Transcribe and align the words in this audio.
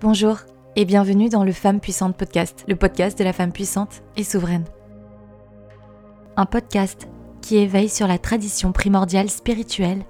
Bonjour 0.00 0.38
et 0.76 0.84
bienvenue 0.84 1.28
dans 1.28 1.42
le 1.42 1.50
Femme 1.50 1.80
Puissante 1.80 2.16
podcast, 2.16 2.64
le 2.68 2.76
podcast 2.76 3.18
de 3.18 3.24
la 3.24 3.32
femme 3.32 3.50
puissante 3.50 4.04
et 4.16 4.22
souveraine. 4.22 4.64
Un 6.36 6.46
podcast 6.46 7.08
qui 7.42 7.56
éveille 7.56 7.88
sur 7.88 8.06
la 8.06 8.18
tradition 8.18 8.70
primordiale 8.70 9.28
spirituelle, 9.28 10.04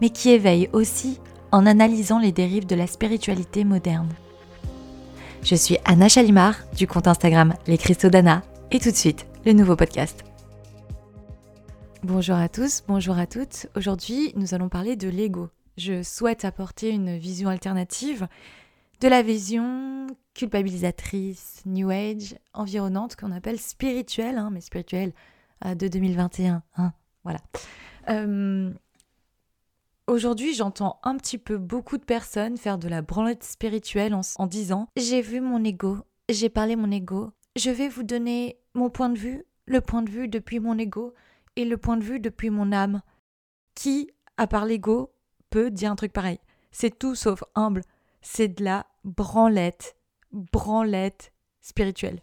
mais 0.00 0.08
qui 0.08 0.30
éveille 0.30 0.70
aussi 0.72 1.20
en 1.52 1.66
analysant 1.66 2.18
les 2.18 2.32
dérives 2.32 2.64
de 2.64 2.74
la 2.74 2.86
spiritualité 2.86 3.64
moderne. 3.64 4.08
Je 5.42 5.56
suis 5.56 5.76
Anna 5.84 6.08
Chalimard 6.08 6.56
du 6.74 6.86
compte 6.86 7.06
Instagram 7.06 7.52
Les 7.66 7.76
Cristaux 7.76 8.08
d'Anna 8.08 8.42
et 8.70 8.78
tout 8.78 8.90
de 8.90 8.96
suite 8.96 9.26
le 9.44 9.52
nouveau 9.52 9.76
podcast. 9.76 10.24
Bonjour 12.02 12.36
à 12.36 12.48
tous, 12.48 12.82
bonjour 12.88 13.18
à 13.18 13.26
toutes. 13.26 13.66
Aujourd'hui, 13.76 14.32
nous 14.36 14.54
allons 14.54 14.70
parler 14.70 14.96
de 14.96 15.10
l'ego. 15.10 15.50
Je 15.76 16.02
souhaite 16.02 16.44
apporter 16.44 16.90
une 16.90 17.18
vision 17.18 17.50
alternative 17.50 18.26
de 19.00 19.08
la 19.08 19.22
vision 19.22 20.06
culpabilisatrice, 20.34 21.62
New 21.66 21.90
Age, 21.90 22.36
environnante, 22.52 23.16
qu'on 23.16 23.32
appelle 23.32 23.58
spirituelle, 23.58 24.38
hein, 24.38 24.50
mais 24.52 24.60
spirituelle 24.60 25.12
euh, 25.64 25.74
de 25.74 25.88
2021. 25.88 26.62
Hein, 26.76 26.92
voilà. 27.22 27.40
Euh, 28.08 28.72
aujourd'hui, 30.06 30.54
j'entends 30.54 30.98
un 31.02 31.16
petit 31.16 31.38
peu 31.38 31.58
beaucoup 31.58 31.98
de 31.98 32.04
personnes 32.04 32.56
faire 32.56 32.78
de 32.78 32.88
la 32.88 33.02
branlette 33.02 33.44
spirituelle 33.44 34.14
en, 34.14 34.22
en 34.36 34.46
disant 34.46 34.88
J'ai 34.96 35.22
vu 35.22 35.40
mon 35.40 35.62
ego, 35.62 35.98
j'ai 36.28 36.48
parlé 36.48 36.74
mon 36.74 36.90
ego, 36.90 37.30
je 37.56 37.70
vais 37.70 37.88
vous 37.88 38.02
donner 38.02 38.58
mon 38.74 38.90
point 38.90 39.10
de 39.10 39.18
vue, 39.18 39.44
le 39.66 39.80
point 39.80 40.02
de 40.02 40.10
vue 40.10 40.28
depuis 40.28 40.60
mon 40.60 40.78
ego 40.78 41.14
et 41.56 41.64
le 41.64 41.76
point 41.76 41.96
de 41.96 42.04
vue 42.04 42.20
depuis 42.20 42.50
mon 42.50 42.72
âme. 42.72 43.02
Qui, 43.74 44.10
à 44.36 44.48
part 44.48 44.66
l'ego, 44.66 45.12
peut 45.50 45.70
dire 45.70 45.92
un 45.92 45.96
truc 45.96 46.12
pareil 46.12 46.40
C'est 46.72 46.98
tout 46.98 47.14
sauf 47.14 47.44
humble 47.54 47.82
c'est 48.22 48.48
de 48.48 48.64
la 48.64 48.86
branlette, 49.04 49.96
branlette 50.32 51.32
spirituelle. 51.60 52.22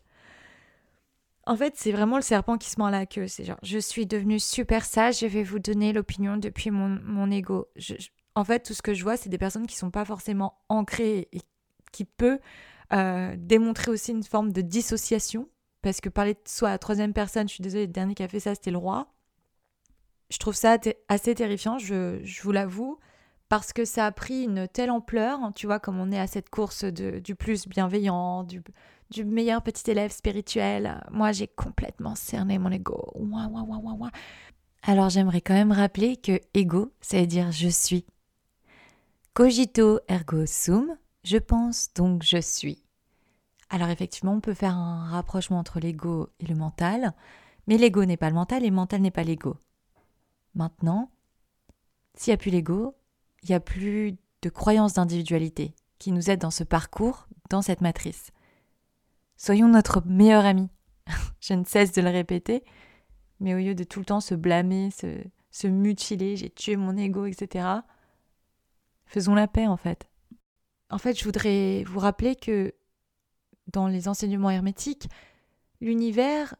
En 1.48 1.56
fait, 1.56 1.76
c'est 1.78 1.92
vraiment 1.92 2.16
le 2.16 2.24
serpent 2.24 2.58
qui 2.58 2.70
se 2.70 2.80
mord 2.80 2.90
la 2.90 3.06
queue. 3.06 3.28
C'est 3.28 3.46
genre, 3.46 3.60
je 3.62 3.78
suis 3.78 4.08
devenu 4.08 4.40
super 4.40 4.84
sage, 4.84 5.20
je 5.20 5.28
vais 5.28 5.44
vous 5.44 5.60
donner 5.60 5.94
l'opinion 5.94 6.38
depuis 6.38 6.72
mon, 6.72 7.00
mon 7.04 7.30
ego. 7.30 7.68
en 8.36 8.44
fait, 8.44 8.62
tout 8.62 8.74
ce 8.74 8.82
que 8.82 8.94
je 8.94 9.04
vois, 9.04 9.16
c'est 9.16 9.30
des 9.30 9.38
personnes 9.38 9.68
qui 9.68 9.76
sont 9.76 9.92
pas 9.92 10.06
forcément 10.06 10.60
ancrées 10.70 11.30
et 11.32 11.42
qui 11.92 12.06
peut 12.06 12.40
euh, 12.94 13.36
démontrer 13.38 13.92
aussi 13.92 14.12
une 14.12 14.24
forme 14.24 14.52
de 14.52 14.62
dissociation. 14.62 15.48
Parce 15.84 16.02
que 16.02 16.10
parler 16.10 16.34
de 16.34 16.40
soi 16.48 16.70
à 16.70 16.72
la 16.72 16.80
troisième 16.80 17.14
personne, 17.14 17.48
je 17.48 17.54
suis 17.54 17.62
désolée, 17.62 17.86
le 17.86 17.92
dernier 17.92 18.16
qui 18.16 18.24
a 18.24 18.28
fait 18.28 18.40
ça, 18.40 18.56
c'était 18.56 18.72
le 18.72 18.80
roi. 18.80 19.08
Je 20.32 20.40
trouve 20.40 20.56
ça 20.56 20.78
assez 21.08 21.36
terrifiant, 21.36 21.78
je, 21.78 22.20
je 22.24 22.42
vous 22.42 22.52
l'avoue 22.52 22.98
parce 23.50 23.74
que 23.74 23.86
ça 23.86 24.06
a 24.06 24.12
pris 24.12 24.44
une 24.44 24.68
telle 24.68 24.92
ampleur, 24.92 25.40
hein, 25.40 25.52
tu 25.52 25.68
vois, 25.68 25.80
comme 25.80 26.00
on 26.00 26.12
est 26.12 26.20
à 26.20 26.28
cette 26.28 26.50
course 26.50 26.84
du 26.84 27.36
plus 27.36 27.68
bienveillant, 27.68 28.44
du, 28.44 28.64
meilleur 29.24 29.62
petit 29.62 29.90
élève 29.92 30.12
spirituel. 30.12 31.02
Moi, 31.12 31.32
j'ai 31.32 31.48
complètement 31.48 32.16
cerné 32.16 32.58
mon 32.58 32.72
ego. 32.72 33.14
Alors, 34.84 35.10
j'aimerais 35.10 35.42
quand 35.42 35.54
même 35.54 35.72
rappeler 35.72 36.18
que 36.18 36.40
ego, 36.54 36.92
ça 37.02 37.20
veut 37.20 37.28
dire 37.28 37.52
je 37.52 37.70
suis. 37.70 38.06
Cogito 39.34 40.00
ergo 40.08 40.46
sum, 40.46 40.98
je 41.24 41.38
pense 41.38 41.94
donc 41.94 42.24
je 42.24 42.40
suis. 42.40 42.82
Alors 43.70 43.90
effectivement, 43.90 44.34
on 44.34 44.40
peut 44.40 44.54
faire 44.54 44.76
un 44.76 45.10
rapprochement 45.10 45.60
entre 45.60 45.80
l'ego 45.80 46.30
et 46.40 46.46
le 46.46 46.56
mental, 46.56 47.14
mais 47.68 47.78
l'ego 47.78 48.06
n'est 48.06 48.16
pas 48.16 48.30
le 48.30 48.36
mental 48.36 48.64
et 48.64 48.70
le 48.70 48.76
mental 48.76 49.02
n'est 49.02 49.12
pas 49.12 49.24
l'ego. 49.24 49.58
Maintenant, 50.54 51.12
s'il 52.14 52.32
n'y 52.32 52.36
a 52.36 52.38
plus 52.38 52.52
l'ego, 52.52 52.96
il 53.46 53.52
n'y 53.52 53.56
a 53.56 53.60
plus 53.60 54.16
de 54.42 54.50
croyance 54.50 54.94
d'individualité 54.94 55.76
qui 56.00 56.12
nous 56.12 56.32
aide 56.32 56.42
dans 56.42 56.52
ce 56.52 56.64
parcours, 56.64 57.28
dans 57.52 57.62
cette 57.62 57.82
matrice. 57.82 58.32
Soyons 59.38 59.68
notre 59.68 60.04
meilleur 60.06 60.46
ami. 60.46 60.70
Je 61.40 61.54
ne 61.54 61.64
cesse 61.64 61.92
de 61.92 62.02
le 62.02 62.10
répéter, 62.10 62.64
mais 63.40 63.54
au 63.54 63.60
lieu 63.60 63.76
de 63.76 63.84
tout 63.84 64.00
le 64.00 64.06
temps 64.06 64.20
se 64.20 64.34
blâmer, 64.34 64.90
se, 64.90 65.24
se 65.52 65.68
mutiler, 65.68 66.36
j'ai 66.38 66.50
tué 66.50 66.76
mon 66.76 66.98
ego, 66.98 67.28
etc., 67.28 67.68
faisons 69.06 69.36
la 69.36 69.48
paix 69.48 69.68
en 69.68 69.78
fait. 69.78 70.10
En 70.90 70.98
fait, 70.98 71.18
je 71.18 71.24
voudrais 71.24 71.84
vous 71.84 72.00
rappeler 72.00 72.36
que 72.36 72.74
dans 73.68 73.88
les 73.88 74.08
enseignements 74.08 74.50
hermétiques, 74.50 75.08
l'univers 75.82 76.56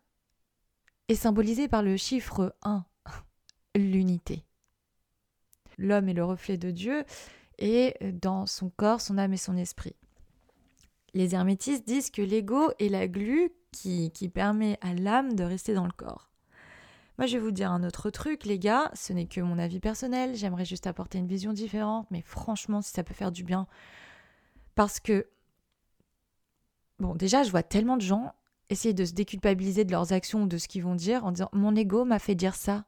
est 1.08 1.16
symbolisé 1.16 1.68
par 1.68 1.82
le 1.82 1.98
chiffre 1.98 2.56
1, 2.62 2.86
l'unité 3.76 4.46
l'homme 5.78 6.10
est 6.10 6.14
le 6.14 6.24
reflet 6.24 6.58
de 6.58 6.72
Dieu, 6.72 7.04
et 7.58 7.96
dans 8.22 8.46
son 8.46 8.70
corps, 8.70 9.02
son 9.02 9.18
âme 9.18 9.34
et 9.34 9.38
son 9.38 9.58
esprit. 9.58 9.96
Les 11.14 11.34
hermétistes 11.34 11.88
disent 11.88 12.10
que 12.10 12.22
l'ego 12.22 12.72
est 12.80 12.90
la 12.90 13.08
glu 13.08 13.52
qui, 13.72 14.12
qui 14.12 14.28
permet 14.28 14.78
à 14.82 14.94
l'âme 14.94 15.36
de 15.36 15.44
rester 15.44 15.74
dans 15.74 15.86
le 15.86 15.92
corps. 15.92 16.30
Moi, 17.18 17.28
je 17.28 17.38
vais 17.38 17.44
vous 17.44 17.52
dire 17.52 17.72
un 17.72 17.84
autre 17.84 18.10
truc, 18.10 18.44
les 18.44 18.60
gars, 18.60 18.92
ce 18.94 19.14
n'est 19.14 19.28
que 19.28 19.40
mon 19.40 19.58
avis 19.58 19.80
personnel, 19.80 20.36
j'aimerais 20.36 20.66
juste 20.66 20.86
apporter 20.86 21.18
une 21.18 21.28
vision 21.28 21.54
différente, 21.54 22.08
mais 22.12 22.22
franchement, 22.22 22.82
si 22.82 22.92
ça 22.92 23.04
peut 23.04 23.14
faire 23.14 23.32
du 23.32 23.46
bien. 23.46 23.68
Parce 24.76 25.00
que, 25.00 25.26
bon, 27.00 27.16
déjà, 27.16 27.44
je 27.44 27.52
vois 27.52 27.64
tellement 27.64 27.96
de 27.96 28.02
gens 28.02 28.34
essayer 28.70 28.94
de 28.94 29.06
se 29.06 29.14
déculpabiliser 29.14 29.86
de 29.86 29.92
leurs 29.92 30.12
actions 30.12 30.44
ou 30.44 30.48
de 30.48 30.58
ce 30.58 30.68
qu'ils 30.68 30.84
vont 30.84 30.96
dire 30.96 31.24
en 31.24 31.32
disant 31.32 31.50
Mon 31.54 31.76
ego 31.76 32.04
m'a 32.04 32.20
fait 32.20 32.36
dire 32.36 32.56
ça. 32.56 32.86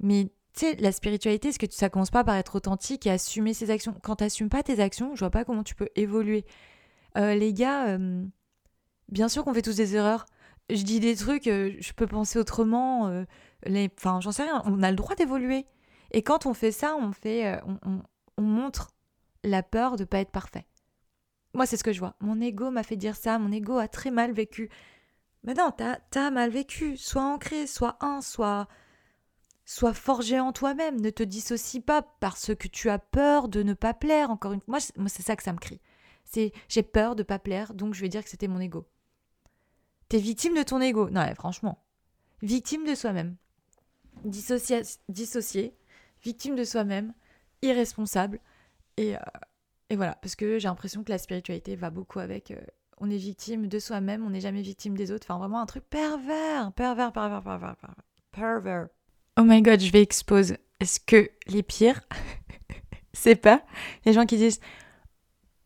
Mais 0.00 0.30
tu 0.56 0.64
sais, 0.64 0.76
la 0.76 0.90
spiritualité, 0.90 1.48
est-ce 1.48 1.58
que 1.58 1.66
ça 1.70 1.90
commence 1.90 2.10
pas 2.10 2.24
par 2.24 2.34
être 2.36 2.54
authentique 2.56 3.06
et 3.06 3.10
assumer 3.10 3.52
ses 3.52 3.70
actions? 3.70 3.94
Quand 4.02 4.16
tu 4.16 4.24
n'assumes 4.24 4.48
pas 4.48 4.62
tes 4.62 4.80
actions, 4.80 5.14
je 5.14 5.20
vois 5.20 5.30
pas 5.30 5.44
comment 5.44 5.62
tu 5.62 5.74
peux 5.74 5.88
évoluer. 5.96 6.46
Euh, 7.18 7.34
les 7.34 7.52
gars, 7.52 7.88
euh, 7.88 8.24
bien 9.10 9.28
sûr 9.28 9.44
qu'on 9.44 9.52
fait 9.52 9.60
tous 9.60 9.76
des 9.76 9.96
erreurs. 9.96 10.24
Je 10.70 10.82
dis 10.82 10.98
des 10.98 11.14
trucs, 11.14 11.46
euh, 11.46 11.72
je 11.78 11.92
peux 11.92 12.06
penser 12.06 12.38
autrement. 12.38 13.24
Enfin, 13.96 14.20
j'en 14.20 14.32
sais 14.32 14.44
rien. 14.44 14.62
On 14.64 14.82
a 14.82 14.90
le 14.90 14.96
droit 14.96 15.14
d'évoluer. 15.14 15.66
Et 16.12 16.22
quand 16.22 16.46
on 16.46 16.54
fait 16.54 16.72
ça, 16.72 16.96
on 16.96 17.12
fait, 17.12 17.60
on, 18.38 18.42
montre 18.42 18.92
la 19.44 19.62
peur 19.62 19.96
de 19.96 20.04
pas 20.04 20.20
être 20.20 20.30
parfait. 20.30 20.66
Moi, 21.52 21.66
c'est 21.66 21.76
ce 21.76 21.84
que 21.84 21.92
je 21.92 22.00
vois. 22.00 22.16
Mon 22.20 22.40
ego 22.40 22.70
m'a 22.70 22.82
fait 22.82 22.96
dire 22.96 23.16
ça. 23.16 23.38
Mon 23.38 23.52
ego 23.52 23.76
a 23.76 23.88
très 23.88 24.10
mal 24.10 24.32
vécu. 24.32 24.70
Mais 25.44 25.52
non, 25.52 25.70
t'as 25.76 25.98
as 26.14 26.30
mal 26.30 26.50
vécu. 26.50 26.96
Sois 26.96 27.22
ancré, 27.22 27.66
sois 27.66 27.98
un, 28.00 28.22
sois 28.22 28.68
Sois 29.68 29.94
forgé 29.94 30.38
en 30.38 30.52
toi-même, 30.52 31.00
ne 31.00 31.10
te 31.10 31.24
dissocie 31.24 31.82
pas 31.82 32.00
parce 32.00 32.54
que 32.54 32.68
tu 32.68 32.88
as 32.88 33.00
peur 33.00 33.48
de 33.48 33.64
ne 33.64 33.74
pas 33.74 33.94
plaire. 33.94 34.30
Encore 34.30 34.52
une 34.52 34.60
fois, 34.60 34.78
moi, 34.96 35.08
c'est 35.08 35.24
ça 35.24 35.34
que 35.34 35.42
ça 35.42 35.52
me 35.52 35.58
crie. 35.58 35.80
C'est 36.24 36.52
j'ai 36.68 36.84
peur 36.84 37.16
de 37.16 37.24
pas 37.24 37.40
plaire, 37.40 37.74
donc 37.74 37.92
je 37.92 38.00
vais 38.00 38.08
dire 38.08 38.22
que 38.22 38.30
c'était 38.30 38.46
mon 38.46 38.60
ego. 38.60 38.86
T'es 40.08 40.18
victime 40.18 40.54
de 40.54 40.62
ton 40.62 40.80
ego. 40.80 41.10
Non, 41.10 41.26
franchement. 41.34 41.84
Victime 42.42 42.86
de 42.86 42.94
soi-même. 42.94 43.36
Dissocié, 44.24 45.74
victime 46.22 46.54
de 46.54 46.64
soi-même, 46.64 47.12
irresponsable. 47.60 48.40
Et, 48.96 49.16
euh, 49.16 49.20
et, 49.90 49.96
voilà, 49.96 50.14
parce 50.14 50.36
que 50.36 50.60
j'ai 50.60 50.68
l'impression 50.68 51.02
que 51.02 51.10
la 51.10 51.18
spiritualité 51.18 51.74
va 51.74 51.90
beaucoup 51.90 52.20
avec. 52.20 52.52
Euh, 52.52 52.60
on 52.98 53.10
est 53.10 53.16
victime 53.16 53.66
de 53.66 53.78
soi-même, 53.80 54.24
on 54.24 54.30
n'est 54.30 54.40
jamais 54.40 54.62
victime 54.62 54.96
des 54.96 55.10
autres. 55.10 55.26
Enfin, 55.28 55.40
vraiment 55.40 55.60
un 55.60 55.66
truc 55.66 55.84
pervers, 55.90 56.72
pervers, 56.72 57.12
pervers, 57.12 57.42
pervers. 57.42 57.76
pervers. 58.30 58.88
Oh 59.38 59.44
my 59.44 59.60
god, 59.60 59.80
je 59.80 59.92
vais 59.92 60.00
expose. 60.00 60.54
Est-ce 60.80 60.98
que 60.98 61.30
les 61.46 61.62
pires, 61.62 62.00
c'est 63.12 63.36
pas. 63.36 63.62
Les 64.06 64.14
gens 64.14 64.24
qui 64.24 64.38
disent 64.38 64.60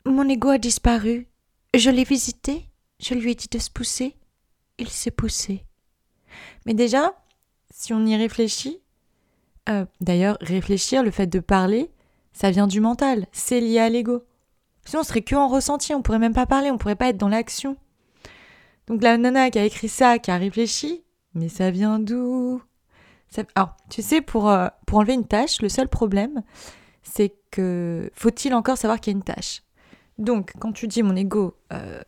Mon 0.05 0.27
ego 0.27 0.49
a 0.49 0.57
disparu, 0.57 1.27
je 1.73 1.89
l'ai 1.89 2.03
visité, 2.03 2.65
je 2.99 3.13
lui 3.13 3.31
ai 3.31 3.35
dit 3.35 3.47
de 3.49 3.59
se 3.59 3.69
pousser, 3.69 4.17
il 4.77 4.89
s'est 4.89 5.11
poussé. 5.11 5.65
Mais 6.65 6.73
déjà, 6.73 7.13
si 7.69 7.93
on 7.93 8.05
y 8.05 8.15
réfléchit, 8.15 8.81
euh, 9.69 9.85
d'ailleurs, 10.01 10.37
réfléchir, 10.41 11.01
le 11.01 11.11
fait 11.11 11.27
de 11.27 11.39
parler, 11.39 11.89
ça 12.33 12.51
vient 12.51 12.67
du 12.67 12.81
mental, 12.81 13.27
c'est 13.31 13.61
lié 13.61 13.79
à 13.79 13.89
l'ego. 13.89 14.25
Sinon, 14.85 15.01
on 15.01 15.05
serait 15.05 15.21
que 15.21 15.35
en 15.35 15.47
ressenti, 15.47 15.93
on 15.93 16.01
pourrait 16.01 16.19
même 16.19 16.33
pas 16.33 16.45
parler, 16.45 16.71
on 16.71 16.77
pourrait 16.77 16.95
pas 16.95 17.09
être 17.09 17.17
dans 17.17 17.29
l'action. 17.29 17.77
Donc 18.87 19.01
la 19.01 19.17
nana 19.17 19.49
qui 19.49 19.59
a 19.59 19.65
écrit 19.65 19.89
ça, 19.89 20.19
qui 20.19 20.31
a 20.31 20.37
réfléchi, 20.37 21.03
mais 21.35 21.47
ça 21.47 21.71
vient 21.71 21.99
d'où? 21.99 22.61
Alors, 23.55 23.75
tu 23.89 24.01
sais, 24.01 24.21
pour, 24.21 24.49
euh, 24.49 24.67
pour 24.85 24.99
enlever 24.99 25.13
une 25.13 25.27
tâche, 25.27 25.61
le 25.61 25.69
seul 25.69 25.87
problème, 25.87 26.43
c'est 27.03 27.33
que 27.49 28.09
faut-il 28.13 28.53
encore 28.53 28.77
savoir 28.77 28.99
qu'il 28.99 29.13
y 29.13 29.15
a 29.15 29.17
une 29.17 29.23
tâche? 29.23 29.63
Donc, 30.17 30.53
quand 30.59 30.71
tu 30.71 30.87
dis 30.87 31.03
mon 31.03 31.15
ego 31.15 31.55
euh, 31.71 32.01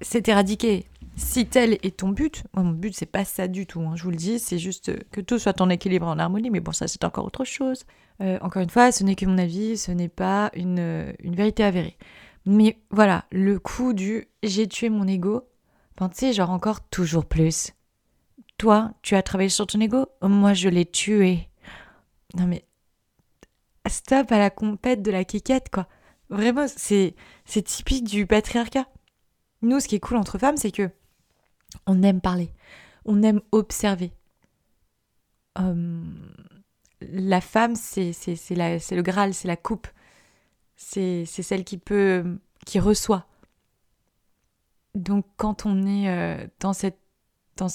c'est 0.00 0.28
éradiqué, 0.28 0.86
si 1.16 1.46
tel 1.46 1.74
est 1.82 1.98
ton 1.98 2.08
but, 2.08 2.44
moi, 2.54 2.62
mon 2.62 2.72
but, 2.72 2.94
c'est 2.94 3.06
pas 3.06 3.24
ça 3.24 3.48
du 3.48 3.66
tout, 3.66 3.80
hein, 3.80 3.94
je 3.96 4.04
vous 4.04 4.10
le 4.10 4.16
dis, 4.16 4.38
c'est 4.38 4.58
juste 4.58 4.92
que 5.10 5.20
tout 5.20 5.38
soit 5.38 5.60
en 5.60 5.68
équilibre, 5.70 6.06
en 6.06 6.18
harmonie, 6.18 6.50
mais 6.50 6.60
bon, 6.60 6.72
ça, 6.72 6.88
c'est 6.88 7.04
encore 7.04 7.24
autre 7.24 7.44
chose. 7.44 7.84
Euh, 8.20 8.38
encore 8.40 8.62
une 8.62 8.70
fois, 8.70 8.92
ce 8.92 9.04
n'est 9.04 9.14
que 9.14 9.26
mon 9.26 9.38
avis, 9.38 9.76
ce 9.76 9.90
n'est 9.92 10.08
pas 10.08 10.50
une, 10.54 11.14
une 11.18 11.34
vérité 11.34 11.64
avérée. 11.64 11.96
Mais 12.46 12.78
voilà, 12.90 13.24
le 13.32 13.58
coup 13.58 13.92
du 13.92 14.28
j'ai 14.42 14.68
tué 14.68 14.90
mon 14.90 15.08
ego, 15.08 15.48
tu 15.98 16.04
sais, 16.12 16.32
genre 16.32 16.50
encore 16.50 16.86
toujours 16.88 17.24
plus. 17.24 17.72
Toi, 18.58 18.92
tu 19.02 19.14
as 19.16 19.22
travaillé 19.22 19.48
sur 19.48 19.66
ton 19.66 19.80
ego 19.80 20.06
Moi, 20.22 20.54
je 20.54 20.68
l'ai 20.68 20.86
tué. 20.86 21.48
Non 22.34 22.46
mais... 22.46 22.64
Stop 23.86 24.32
à 24.32 24.38
la 24.38 24.48
compète 24.48 25.02
de 25.02 25.10
la 25.10 25.24
quiquette, 25.24 25.68
quoi. 25.70 25.86
Vraiment, 26.30 26.66
c'est 26.68 27.14
typique 27.44 28.04
du 28.04 28.26
patriarcat. 28.26 28.86
Nous, 29.60 29.80
ce 29.80 29.88
qui 29.88 29.96
est 29.96 30.00
cool 30.00 30.16
entre 30.16 30.38
femmes, 30.38 30.56
c'est 30.56 30.70
que 30.70 30.90
on 31.86 32.02
aime 32.02 32.20
parler, 32.20 32.52
on 33.04 33.22
aime 33.22 33.40
observer. 33.52 34.12
Hum, 35.56 36.34
la 37.00 37.40
femme, 37.40 37.76
c'est 37.76 38.12
le 38.50 39.02
Graal, 39.02 39.34
c'est 39.34 39.48
la 39.48 39.56
coupe. 39.56 39.86
C'est 40.76 41.24
celle 41.26 41.64
qui 41.64 41.78
peut, 41.78 42.38
qui 42.66 42.80
reçoit. 42.80 43.26
Donc 44.94 45.26
quand 45.36 45.66
on 45.66 45.86
est 45.86 46.08
euh, 46.08 46.46
dans, 46.60 46.72
cette, 46.72 46.98
dans 47.56 47.68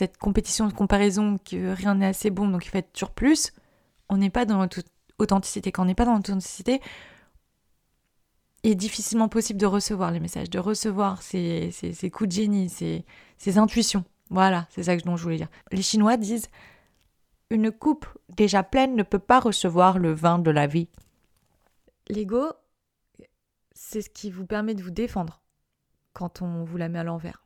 cette 0.00 0.16
compétition 0.16 0.66
de 0.66 0.72
comparaison 0.72 1.36
que 1.36 1.74
rien 1.74 1.94
n'est 1.94 2.06
assez 2.06 2.30
bon, 2.30 2.48
donc 2.48 2.64
il 2.64 2.70
faut 2.70 2.78
être 2.78 2.90
toujours 2.94 3.10
plus, 3.10 3.52
on 4.08 4.16
n'est 4.16 4.30
pas 4.30 4.46
dans 4.46 4.66
l'authenticité. 5.18 5.72
Quand 5.72 5.82
on 5.82 5.84
n'est 5.84 5.94
pas 5.94 6.06
dans 6.06 6.14
l'authenticité, 6.14 6.80
il 8.62 8.70
est 8.70 8.76
difficilement 8.76 9.28
possible 9.28 9.60
de 9.60 9.66
recevoir 9.66 10.10
les 10.10 10.18
messages, 10.18 10.48
de 10.48 10.58
recevoir 10.58 11.20
ces, 11.20 11.70
coups 12.14 12.28
de 12.28 12.34
génie, 12.34 12.70
ces, 12.70 13.04
ces 13.36 13.58
intuitions. 13.58 14.04
Voilà, 14.30 14.66
c'est 14.70 14.84
ça 14.84 14.96
que 14.96 15.02
je 15.04 15.22
voulais 15.22 15.36
dire. 15.36 15.50
Les 15.70 15.82
Chinois 15.82 16.16
disent 16.16 16.48
Une 17.50 17.70
coupe 17.70 18.06
déjà 18.30 18.62
pleine 18.62 18.96
ne 18.96 19.02
peut 19.02 19.18
pas 19.18 19.38
recevoir 19.38 19.98
le 19.98 20.14
vin 20.14 20.38
de 20.38 20.50
la 20.50 20.66
vie. 20.66 20.88
L'ego, 22.08 22.46
c'est 23.72 24.00
ce 24.00 24.08
qui 24.08 24.30
vous 24.30 24.46
permet 24.46 24.74
de 24.74 24.82
vous 24.82 24.90
défendre 24.90 25.42
quand 26.14 26.40
on 26.40 26.64
vous 26.64 26.78
la 26.78 26.88
met 26.88 27.00
à 27.00 27.04
l'envers. 27.04 27.44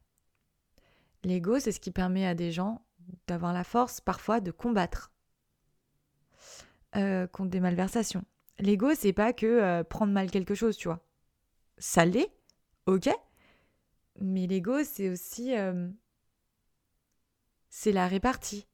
L'ego, 1.24 1.58
c'est 1.58 1.72
ce 1.72 1.80
qui 1.80 1.90
permet 1.90 2.26
à 2.26 2.34
des 2.34 2.52
gens 2.52 2.84
d'avoir 3.26 3.52
la 3.52 3.64
force 3.64 4.00
parfois 4.00 4.40
de 4.40 4.50
combattre 4.50 5.12
euh, 6.96 7.26
contre 7.26 7.50
des 7.50 7.60
malversations. 7.60 8.24
L'ego, 8.58 8.94
c'est 8.94 9.12
pas 9.12 9.32
que 9.32 9.46
euh, 9.46 9.84
prendre 9.84 10.12
mal 10.12 10.30
quelque 10.30 10.54
chose, 10.54 10.76
tu 10.76 10.88
vois. 10.88 11.04
Ça 11.78 12.04
l'est, 12.04 12.30
ok. 12.86 13.08
Mais 14.20 14.46
l'ego, 14.46 14.84
c'est 14.84 15.08
aussi. 15.08 15.56
Euh, 15.56 15.90
c'est 17.68 17.90
la 17.90 18.06
répartie. 18.06 18.68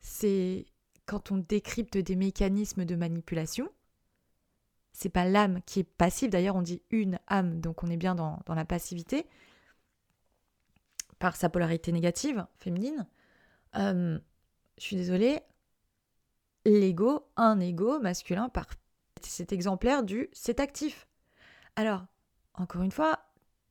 C'est 0.00 0.66
quand 1.06 1.30
on 1.30 1.38
décrypte 1.38 1.96
des 1.96 2.16
mécanismes 2.16 2.84
de 2.84 2.96
manipulation. 2.96 3.70
C'est 4.92 5.08
pas 5.08 5.24
l'âme 5.24 5.60
qui 5.66 5.80
est 5.80 5.84
passive, 5.84 6.30
d'ailleurs 6.30 6.54
on 6.54 6.62
dit 6.62 6.82
une 6.90 7.18
âme, 7.26 7.60
donc 7.60 7.82
on 7.82 7.88
est 7.88 7.96
bien 7.96 8.14
dans, 8.14 8.38
dans 8.46 8.54
la 8.54 8.64
passivité, 8.64 9.26
par 11.24 11.36
sa 11.36 11.48
polarité 11.48 11.90
négative, 11.90 12.46
féminine. 12.58 13.06
je 13.74 14.20
suis 14.76 14.94
désolée, 14.94 15.40
l'ego, 16.66 17.26
un 17.38 17.60
ego 17.60 17.98
masculin 17.98 18.50
par 18.50 18.66
cet 19.22 19.50
exemplaire 19.50 20.02
du 20.02 20.28
c'est 20.34 20.60
actif. 20.60 21.08
Alors, 21.76 22.04
encore 22.52 22.82
une 22.82 22.90
fois, 22.90 23.20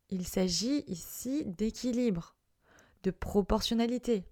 il 0.09 0.25
s'agit 0.25 0.83
ici 0.87 1.45
d'équilibre, 1.45 2.35
de 3.03 3.11
proportionnalité. 3.11 4.25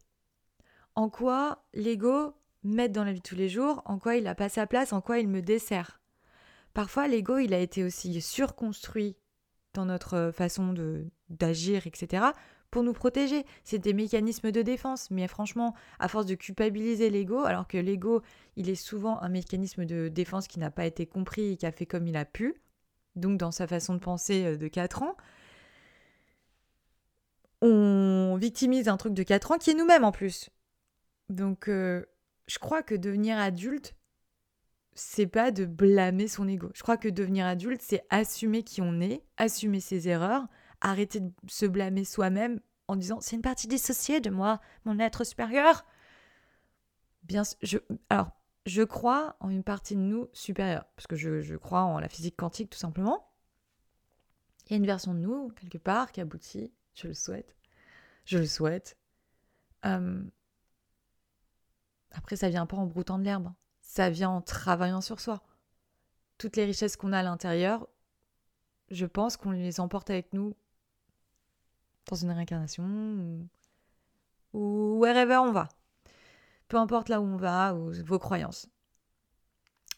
En 0.95 1.07
quoi 1.07 1.63
l'ego 1.75 2.33
m'aide 2.63 2.91
dans 2.91 3.03
la 3.03 3.13
vie 3.13 3.19
de 3.19 3.29
tous 3.29 3.35
les 3.35 3.49
jours, 3.49 3.83
en 3.85 3.99
quoi 3.99 4.15
il 4.15 4.23
n'a 4.23 4.33
pas 4.33 4.49
sa 4.49 4.65
place, 4.65 4.93
en 4.93 5.01
quoi 5.01 5.19
il 5.19 5.27
me 5.27 5.43
dessert? 5.43 6.01
Parfois, 6.73 7.07
l'ego, 7.07 7.37
il 7.37 7.53
a 7.53 7.59
été 7.59 7.83
aussi 7.83 8.19
surconstruit 8.19 9.15
dans 9.75 9.85
notre 9.85 10.31
façon 10.33 10.73
de 10.73 11.05
d'agir, 11.29 11.85
etc., 11.85 12.31
pour 12.71 12.83
nous 12.83 12.93
protéger. 12.93 13.45
C'est 13.63 13.79
des 13.79 13.93
mécanismes 13.93 14.51
de 14.51 14.61
défense. 14.61 15.11
Mais 15.11 15.27
franchement, 15.27 15.75
à 15.99 16.07
force 16.07 16.25
de 16.25 16.35
culpabiliser 16.35 17.09
l'ego, 17.09 17.43
alors 17.43 17.67
que 17.67 17.77
l'ego, 17.77 18.21
il 18.55 18.69
est 18.69 18.75
souvent 18.75 19.21
un 19.21 19.29
mécanisme 19.29 19.85
de 19.85 20.07
défense 20.07 20.47
qui 20.47 20.59
n'a 20.59 20.71
pas 20.71 20.85
été 20.85 21.05
compris 21.05 21.51
et 21.51 21.57
qui 21.57 21.65
a 21.65 21.71
fait 21.71 21.85
comme 21.85 22.07
il 22.07 22.15
a 22.15 22.25
pu, 22.25 22.55
donc 23.15 23.37
dans 23.37 23.51
sa 23.51 23.67
façon 23.67 23.93
de 23.93 23.99
penser 23.99 24.45
euh, 24.45 24.57
de 24.57 24.67
4 24.67 25.03
ans, 25.03 25.15
on 27.61 28.37
victimise 28.39 28.87
un 28.87 28.97
truc 28.97 29.13
de 29.13 29.23
4 29.23 29.51
ans 29.51 29.57
qui 29.57 29.69
est 29.69 29.75
nous-mêmes 29.75 30.03
en 30.03 30.11
plus. 30.11 30.49
Donc 31.29 31.67
euh, 31.67 32.05
je 32.47 32.57
crois 32.59 32.83
que 32.83 32.95
devenir 32.95 33.37
adulte, 33.37 33.95
c'est 34.93 35.27
pas 35.27 35.51
de 35.51 35.65
blâmer 35.65 36.27
son 36.27 36.47
ego. 36.47 36.69
Je 36.73 36.81
crois 36.81 36.97
que 36.97 37.07
devenir 37.07 37.45
adulte, 37.45 37.81
c'est 37.81 38.03
assumer 38.09 38.63
qui 38.63 38.81
on 38.81 38.99
est, 38.99 39.23
assumer 39.37 39.79
ses 39.79 40.09
erreurs, 40.09 40.47
arrêter 40.81 41.19
de 41.19 41.31
se 41.47 41.65
blâmer 41.65 42.03
soi-même 42.03 42.59
en 42.87 42.95
disant 42.95 43.21
c'est 43.21 43.35
une 43.35 43.41
partie 43.41 43.67
dissociée 43.67 44.19
de 44.19 44.29
moi, 44.29 44.59
mon 44.85 44.99
être 44.99 45.23
supérieur. 45.23 45.85
Bien, 47.23 47.43
je, 47.61 47.77
alors, 48.09 48.31
je 48.65 48.81
crois 48.83 49.35
en 49.39 49.49
une 49.49 49.63
partie 49.63 49.95
de 49.95 50.01
nous 50.01 50.27
supérieure, 50.33 50.85
parce 50.95 51.07
que 51.07 51.15
je, 51.15 51.55
crois 51.55 51.83
en 51.83 51.99
la 51.99 52.09
physique 52.09 52.35
quantique 52.35 52.69
tout 52.69 52.77
simplement. 52.77 53.27
Il 54.65 54.71
y 54.71 54.73
a 54.75 54.77
une 54.77 54.85
version 54.85 55.13
de 55.13 55.19
nous, 55.19 55.49
quelque 55.51 55.77
part, 55.77 56.11
qui 56.11 56.21
aboutit, 56.21 56.71
je 56.93 57.07
le 57.07 57.13
souhaite. 57.13 57.55
Je 58.25 58.37
le 58.37 58.45
souhaite. 58.45 58.97
Euh, 59.85 60.23
après, 62.11 62.35
ça 62.35 62.49
vient 62.49 62.65
pas 62.65 62.77
en 62.77 62.85
broutant 62.85 63.17
de 63.17 63.23
l'herbe, 63.23 63.51
ça 63.81 64.09
vient 64.09 64.29
en 64.29 64.41
travaillant 64.41 65.01
sur 65.01 65.19
soi. 65.19 65.43
Toutes 66.37 66.55
les 66.55 66.65
richesses 66.65 66.97
qu'on 66.97 67.13
a 67.13 67.19
à 67.19 67.23
l'intérieur, 67.23 67.87
je 68.89 69.05
pense 69.05 69.37
qu'on 69.37 69.51
les 69.51 69.79
emporte 69.79 70.09
avec 70.09 70.33
nous 70.33 70.55
dans 72.07 72.15
une 72.15 72.31
réincarnation 72.31 72.83
ou, 72.83 73.47
ou 74.53 74.99
wherever 74.99 75.37
on 75.37 75.51
va. 75.51 75.69
Peu 76.67 76.77
importe 76.77 77.09
là 77.09 77.21
où 77.21 77.25
on 77.25 77.37
va 77.37 77.75
ou 77.75 77.91
vos 78.03 78.19
croyances. 78.19 78.67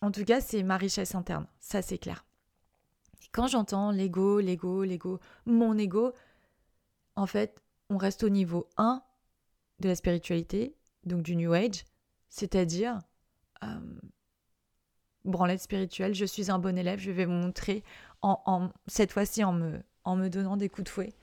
En 0.01 0.11
tout 0.11 0.25
cas, 0.25 0.41
c'est 0.41 0.63
ma 0.63 0.77
richesse 0.77 1.15
interne, 1.15 1.47
ça 1.59 1.81
c'est 1.81 1.97
clair. 1.97 2.25
quand 3.31 3.47
j'entends 3.47 3.91
l'ego, 3.91 4.39
l'ego, 4.39 4.83
l'ego, 4.83 5.19
mon 5.45 5.77
ego, 5.77 6.13
en 7.15 7.25
fait, 7.25 7.57
on 7.89 7.97
reste 7.97 8.23
au 8.23 8.29
niveau 8.29 8.67
1 8.77 9.01
de 9.79 9.87
la 9.87 9.95
spiritualité, 9.95 10.75
donc 11.05 11.23
du 11.23 11.35
New 11.35 11.53
Age, 11.53 11.85
c'est-à-dire 12.29 12.99
euh, 13.63 13.99
branlette 15.25 15.61
spirituelle, 15.61 16.13
je 16.13 16.25
suis 16.25 16.51
un 16.51 16.59
bon 16.59 16.77
élève, 16.77 16.99
je 16.99 17.11
vais 17.11 17.25
vous 17.25 17.31
montrer 17.31 17.83
en, 18.21 18.69
cette 18.87 19.11
fois-ci 19.11 19.43
en 19.43 19.53
me, 19.53 19.81
en 20.03 20.15
me 20.15 20.29
donnant 20.29 20.57
des 20.57 20.69
coups 20.69 20.85
de 20.85 20.89
fouet. 20.89 21.13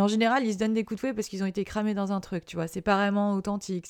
En 0.00 0.08
général, 0.08 0.44
ils 0.46 0.54
se 0.54 0.58
donnent 0.58 0.74
des 0.74 0.84
coups 0.84 0.96
de 0.96 1.00
fouet 1.00 1.14
parce 1.14 1.28
qu'ils 1.28 1.42
ont 1.42 1.46
été 1.46 1.64
cramés 1.64 1.94
dans 1.94 2.12
un 2.12 2.20
truc, 2.20 2.44
tu 2.44 2.56
vois. 2.56 2.68
C'est 2.68 2.82
pas 2.82 2.96
vraiment 2.96 3.34
authentique. 3.34 3.86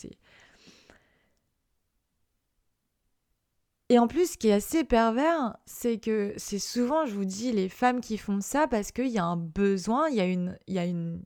Et 3.88 3.98
en 3.98 4.06
plus, 4.06 4.32
ce 4.32 4.38
qui 4.38 4.48
est 4.48 4.52
assez 4.52 4.84
pervers, 4.84 5.56
c'est 5.66 5.98
que 5.98 6.32
c'est 6.36 6.60
souvent, 6.60 7.06
je 7.06 7.14
vous 7.14 7.24
dis, 7.24 7.50
les 7.52 7.68
femmes 7.68 8.00
qui 8.00 8.18
font 8.18 8.40
ça 8.40 8.68
parce 8.68 8.92
qu'il 8.92 9.08
y 9.08 9.18
a 9.18 9.24
un 9.24 9.36
besoin, 9.36 10.08
il 10.08 10.14
y 10.16 10.20
a 10.20 10.26
une, 10.26 10.56
il 10.68 10.74
y 10.74 10.78
a 10.78 10.84
une, 10.84 11.20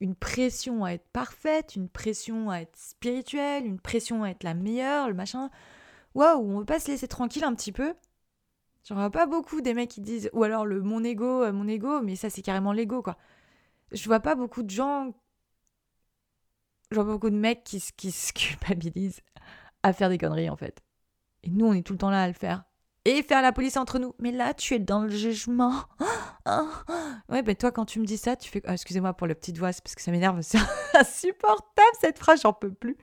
une 0.00 0.14
pression 0.14 0.84
à 0.84 0.92
être 0.92 1.06
parfaite, 1.12 1.74
une 1.74 1.88
pression 1.88 2.50
à 2.50 2.58
être 2.58 2.76
spirituelle, 2.76 3.64
une 3.64 3.80
pression 3.80 4.24
à 4.24 4.30
être 4.30 4.44
la 4.44 4.54
meilleure, 4.54 5.08
le 5.08 5.14
machin. 5.14 5.48
Waouh, 6.14 6.38
on 6.40 6.58
veut 6.58 6.64
pas 6.66 6.80
se 6.80 6.88
laisser 6.90 7.08
tranquille 7.08 7.44
un 7.44 7.54
petit 7.54 7.72
peu. 7.72 7.94
J'en 8.84 8.96
vois 8.96 9.10
pas 9.10 9.26
beaucoup 9.26 9.60
des 9.60 9.74
mecs 9.74 9.90
qui 9.90 10.00
disent, 10.00 10.28
ou 10.32 10.42
alors 10.42 10.66
le 10.66 10.82
mon 10.82 11.04
ego, 11.04 11.44
euh, 11.44 11.52
mon 11.52 11.68
ego, 11.68 12.02
mais 12.02 12.16
ça 12.16 12.30
c'est 12.30 12.42
carrément 12.42 12.72
l'ego 12.72 13.00
quoi 13.02 13.16
je 13.92 14.04
vois 14.06 14.20
pas 14.20 14.34
beaucoup 14.34 14.62
de 14.62 14.70
gens, 14.70 15.12
je 16.90 16.96
vois 16.96 17.04
pas 17.04 17.12
beaucoup 17.12 17.30
de 17.30 17.36
mecs 17.36 17.64
qui, 17.64 17.80
se 17.80 18.32
culpabilisent 18.32 19.20
à 19.82 19.92
faire 19.92 20.08
des 20.08 20.18
conneries 20.18 20.50
en 20.50 20.56
fait. 20.56 20.80
Et 21.42 21.50
nous, 21.50 21.66
on 21.66 21.72
est 21.72 21.82
tout 21.82 21.92
le 21.92 21.98
temps 21.98 22.10
là 22.10 22.22
à 22.22 22.28
le 22.28 22.34
faire. 22.34 22.64
Et 23.04 23.22
faire 23.24 23.42
la 23.42 23.50
police 23.50 23.76
entre 23.76 23.98
nous. 23.98 24.14
Mais 24.20 24.30
là, 24.30 24.54
tu 24.54 24.74
es 24.74 24.78
dans 24.78 25.02
le 25.02 25.10
jugement. 25.10 25.74
Ouais, 27.28 27.42
ben 27.42 27.54
toi, 27.54 27.70
quand 27.70 27.84
tu 27.84 28.00
me 28.00 28.04
dis 28.04 28.18
ça, 28.18 28.34
tu 28.34 28.50
fais. 28.50 28.60
Ah, 28.66 28.74
excusez-moi 28.74 29.14
pour 29.14 29.26
la 29.28 29.34
petite 29.34 29.56
voix, 29.56 29.68
parce 29.68 29.94
que 29.94 30.02
ça 30.02 30.10
m'énerve. 30.10 30.40
C'est 30.42 30.58
insupportable 30.92 31.96
cette 32.00 32.18
phrase, 32.18 32.42
j'en 32.42 32.52
peux 32.52 32.72
plus. 32.72 32.98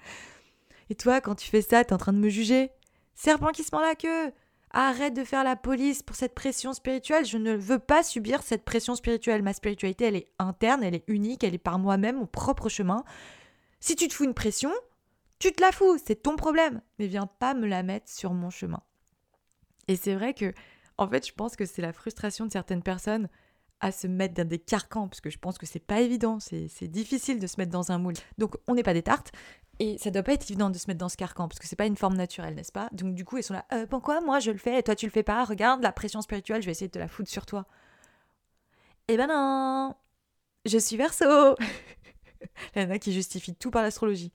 Et 0.90 0.96
toi, 0.96 1.22
quand 1.22 1.36
tu 1.36 1.50
fais 1.50 1.62
ça, 1.62 1.84
t'es 1.84 1.94
en 1.94 1.98
train 1.98 2.14
de 2.14 2.18
me 2.20 2.30
juger. 2.30 2.70
Serpent 3.16 3.52
qui 3.52 3.64
se 3.64 3.70
mord 3.72 3.82
la 3.82 3.96
queue. 3.96 4.32
Arrête 4.72 5.16
de 5.16 5.24
faire 5.24 5.44
la 5.44 5.56
police 5.56 6.04
pour 6.04 6.16
cette 6.16 6.36
pression 6.36 6.74
spirituelle. 6.74 7.26
Je 7.26 7.38
ne 7.38 7.56
veux 7.56 7.80
pas 7.80 8.04
subir 8.04 8.44
cette 8.44 8.64
pression 8.64 8.96
spirituelle. 8.96 9.42
Ma 9.42 9.54
spiritualité, 9.54 10.06
elle 10.06 10.16
est 10.16 10.32
interne, 10.38 10.84
elle 10.84 10.96
est 10.96 11.04
unique, 11.08 11.44
elle 11.44 11.56
est 11.56 11.58
par 11.58 11.80
moi-même, 11.80 12.18
mon 12.18 12.28
propre 12.28 12.70
chemin. 12.70 13.04
Si 13.80 13.96
tu 13.96 14.08
te 14.08 14.14
fous 14.14 14.26
une 14.26 14.34
pression, 14.34 14.72
tu 15.40 15.52
te 15.52 15.62
la 15.62 15.72
fous, 15.72 15.98
c'est 16.06 16.22
ton 16.22 16.36
problème. 16.36 16.82
Mais 17.00 17.08
viens 17.08 17.28
pas 17.28 17.54
me 17.54 17.66
la 17.66 17.82
mettre 17.82 18.12
sur 18.12 18.34
mon 18.34 18.50
chemin. 18.50 18.82
Et 19.88 19.96
c'est 19.96 20.14
vrai 20.14 20.34
que, 20.34 20.54
en 20.98 21.08
fait, 21.08 21.26
je 21.26 21.34
pense 21.34 21.56
que 21.56 21.66
c'est 21.66 21.82
la 21.82 21.94
frustration 21.94 22.46
de 22.46 22.52
certaines 22.52 22.84
personnes 22.84 23.28
à 23.80 23.92
se 23.92 24.08
mettre 24.08 24.34
dans 24.34 24.48
des 24.48 24.60
carcans, 24.60 25.08
parce 25.08 25.22
que 25.22 25.30
je 25.30 25.38
pense 25.38 25.58
que 25.58 25.66
c'est 25.66 25.80
pas 25.80 26.02
évident, 26.02 26.40
c'est 26.40 26.88
difficile 26.88 27.40
de 27.40 27.48
se 27.48 27.56
mettre 27.58 27.72
dans 27.72 27.92
un 27.92 27.98
moule. 27.98 28.16
Donc 28.38 28.58
on 28.68 28.76
n'est 28.76 28.84
pas 28.84 28.94
des 28.94 29.04
tartes, 29.04 29.32
et 29.80 29.98
ça 29.98 30.12
doit 30.12 30.24
pas 30.24 30.34
être 30.34 30.50
évident 30.50 30.70
de 30.70 30.78
se 30.78 30.88
mettre 30.88 31.00
dans 31.00 31.10
ce 31.10 31.16
carcan, 31.16 31.48
parce 31.48 31.60
que 31.60 31.68
c'est 31.68 31.78
pas 31.78 31.86
une 31.86 31.96
forme 31.96 32.16
naturelle, 32.16 32.54
n'est-ce 32.56 32.72
pas? 32.72 32.90
Donc 32.92 33.16
du 33.16 33.24
coup, 33.24 33.38
ils 33.38 33.44
sont 33.44 33.54
là, 33.54 33.66
euh, 33.74 33.86
pourquoi 33.88 34.20
moi 34.20 34.40
je 34.40 34.52
le 34.52 34.58
fais 34.58 34.80
et 34.80 34.84
toi 34.84 34.96
tu 34.96 35.06
le 35.06 35.12
fais 35.12 35.24
pas? 35.24 35.44
Regarde 35.46 35.82
la 35.82 35.94
pression 35.94 36.22
spirituelle, 36.22 36.62
je 36.62 36.66
vais 36.66 36.72
essayer 36.72 36.88
de 36.88 36.94
te 36.94 37.00
la 37.00 37.08
foutre 37.08 37.30
sur 37.30 37.46
toi. 37.46 37.66
Eh 39.08 39.18
ben 39.18 39.28
non 39.28 39.96
Je 40.66 40.78
suis 40.78 40.98
verso 40.98 41.56
Il 42.76 42.82
y 42.82 42.86
en 42.86 42.90
a 42.90 43.00
qui 43.00 43.14
justifient 43.14 43.56
tout 43.56 43.72
par 43.72 43.82
l'astrologie. 43.82 44.32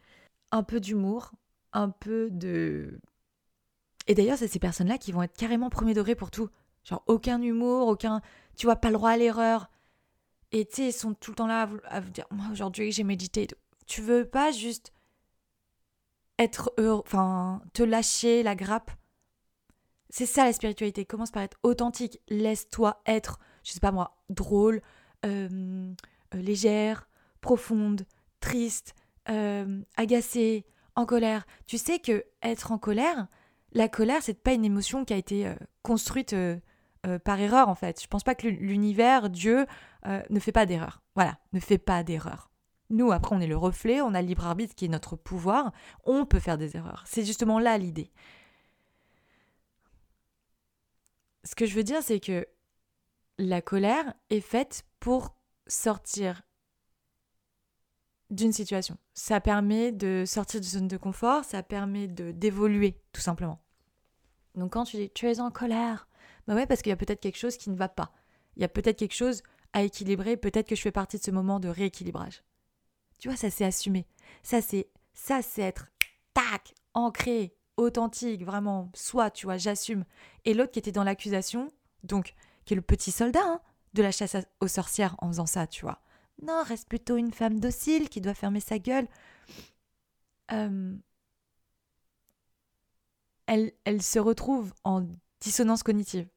Un 0.50 0.62
peu 0.62 0.80
d'humour, 0.80 1.32
un 1.72 1.90
peu 1.90 2.30
de... 2.30 2.98
Et 4.06 4.14
d'ailleurs, 4.14 4.38
c'est 4.38 4.48
ces 4.48 4.58
personnes-là 4.58 4.98
qui 4.98 5.12
vont 5.12 5.22
être 5.22 5.36
carrément 5.36 5.70
premier 5.70 5.94
degré 5.94 6.14
pour 6.14 6.30
tout. 6.30 6.48
Genre 6.84 7.02
aucun 7.06 7.40
humour, 7.40 7.88
aucun. 7.88 8.20
Tu 8.56 8.66
vois, 8.66 8.76
pas 8.76 8.88
le 8.88 8.94
droit 8.94 9.10
à 9.10 9.16
l'erreur. 9.16 9.70
Et 10.52 10.66
tu 10.66 10.76
sais, 10.76 10.88
ils 10.88 10.92
sont 10.92 11.14
tout 11.14 11.30
le 11.30 11.36
temps 11.36 11.46
là 11.46 11.68
à 11.86 12.00
vous 12.00 12.10
dire 12.10 12.26
Moi, 12.30 12.46
aujourd'hui, 12.52 12.92
j'ai 12.92 13.04
médité. 13.04 13.48
Tu 13.86 14.02
veux 14.02 14.26
pas 14.26 14.52
juste 14.52 14.92
être 16.38 16.72
heureux, 16.78 17.02
enfin, 17.04 17.62
te 17.72 17.82
lâcher 17.82 18.42
la 18.42 18.54
grappe. 18.54 18.90
C'est 20.10 20.26
ça 20.26 20.44
la 20.44 20.52
spiritualité. 20.52 21.04
Commence 21.04 21.30
par 21.30 21.42
être 21.42 21.58
authentique. 21.62 22.20
Laisse-toi 22.28 23.00
être, 23.06 23.38
je 23.64 23.72
sais 23.72 23.80
pas 23.80 23.92
moi, 23.92 24.16
drôle, 24.30 24.80
euh, 25.24 25.92
euh, 26.34 26.38
légère, 26.38 27.08
profonde, 27.40 28.06
triste, 28.40 28.94
euh, 29.28 29.82
agacée, 29.96 30.66
en 30.96 31.06
colère. 31.06 31.46
Tu 31.66 31.78
sais 31.78 31.98
que 31.98 32.24
être 32.42 32.70
en 32.70 32.78
colère, 32.78 33.26
la 33.72 33.88
colère, 33.88 34.22
c'est 34.22 34.40
pas 34.40 34.52
une 34.52 34.64
émotion 34.64 35.04
qui 35.04 35.12
a 35.12 35.16
été 35.16 35.52
construite 35.82 36.36
par 37.24 37.40
erreur 37.40 37.68
en 37.68 37.74
fait. 37.74 38.00
Je 38.00 38.06
pense 38.06 38.22
pas 38.22 38.36
que 38.36 38.46
l'univers, 38.46 39.28
Dieu, 39.28 39.66
ne 40.06 40.38
fait 40.38 40.52
pas 40.52 40.66
d'erreur. 40.66 41.02
Voilà, 41.16 41.38
ne 41.52 41.58
fait 41.58 41.78
pas 41.78 42.04
d'erreur. 42.04 42.52
Nous, 42.94 43.10
après, 43.10 43.34
on 43.34 43.40
est 43.40 43.48
le 43.48 43.56
reflet, 43.56 44.00
on 44.00 44.14
a 44.14 44.22
le 44.22 44.28
libre 44.28 44.46
arbitre 44.46 44.76
qui 44.76 44.84
est 44.84 44.88
notre 44.88 45.16
pouvoir, 45.16 45.72
on 46.04 46.26
peut 46.26 46.38
faire 46.38 46.56
des 46.56 46.76
erreurs. 46.76 47.02
C'est 47.08 47.24
justement 47.24 47.58
là 47.58 47.76
l'idée. 47.76 48.12
Ce 51.42 51.56
que 51.56 51.66
je 51.66 51.74
veux 51.74 51.82
dire, 51.82 52.04
c'est 52.04 52.20
que 52.20 52.46
la 53.36 53.60
colère 53.60 54.14
est 54.30 54.40
faite 54.40 54.84
pour 55.00 55.34
sortir 55.66 56.42
d'une 58.30 58.52
situation. 58.52 58.96
Ça 59.12 59.40
permet 59.40 59.90
de 59.90 60.22
sortir 60.24 60.60
de 60.60 60.64
zone 60.64 60.86
de 60.86 60.96
confort, 60.96 61.44
ça 61.44 61.64
permet 61.64 62.06
de 62.06 62.30
d'évoluer, 62.30 63.02
tout 63.12 63.20
simplement. 63.20 63.60
Donc 64.54 64.74
quand 64.74 64.84
tu 64.84 64.98
dis 64.98 65.10
tu 65.10 65.28
es 65.28 65.40
en 65.40 65.50
colère, 65.50 66.06
bah 66.46 66.54
ouais, 66.54 66.68
parce 66.68 66.80
qu'il 66.80 66.90
y 66.90 66.92
a 66.92 66.96
peut-être 66.96 67.20
quelque 67.20 67.38
chose 67.38 67.56
qui 67.56 67.70
ne 67.70 67.76
va 67.76 67.88
pas. 67.88 68.12
Il 68.54 68.62
y 68.62 68.64
a 68.64 68.68
peut-être 68.68 68.98
quelque 69.00 69.16
chose 69.16 69.42
à 69.72 69.82
équilibrer, 69.82 70.36
peut-être 70.36 70.68
que 70.68 70.76
je 70.76 70.82
fais 70.82 70.92
partie 70.92 71.18
de 71.18 71.24
ce 71.24 71.32
moment 71.32 71.58
de 71.58 71.68
rééquilibrage. 71.68 72.44
Tu 73.24 73.28
vois, 73.28 73.38
ça 73.38 73.48
c'est 73.48 73.64
assumé. 73.64 74.06
Ça 74.42 74.60
c'est 74.60 74.90
ça 75.14 75.40
c'est 75.40 75.62
être 75.62 75.86
tac, 76.34 76.74
ancré, 76.92 77.56
authentique, 77.78 78.44
vraiment, 78.44 78.90
soit, 78.92 79.30
tu 79.30 79.46
vois, 79.46 79.56
j'assume. 79.56 80.04
Et 80.44 80.52
l'autre 80.52 80.72
qui 80.72 80.78
était 80.78 80.92
dans 80.92 81.04
l'accusation, 81.04 81.72
donc 82.02 82.34
qui 82.66 82.74
est 82.74 82.76
le 82.76 82.82
petit 82.82 83.12
soldat 83.12 83.40
hein, 83.42 83.62
de 83.94 84.02
la 84.02 84.12
chasse 84.12 84.36
aux 84.60 84.68
sorcières 84.68 85.16
en 85.20 85.28
faisant 85.28 85.46
ça, 85.46 85.66
tu 85.66 85.86
vois. 85.86 86.02
Non, 86.42 86.62
reste 86.64 86.86
plutôt 86.86 87.16
une 87.16 87.32
femme 87.32 87.60
docile 87.60 88.10
qui 88.10 88.20
doit 88.20 88.34
fermer 88.34 88.60
sa 88.60 88.78
gueule. 88.78 89.08
Elle, 90.48 91.00
elle 93.46 94.02
se 94.02 94.18
retrouve 94.18 94.74
en 94.84 95.02
dissonance 95.40 95.82
cognitive. 95.82 96.28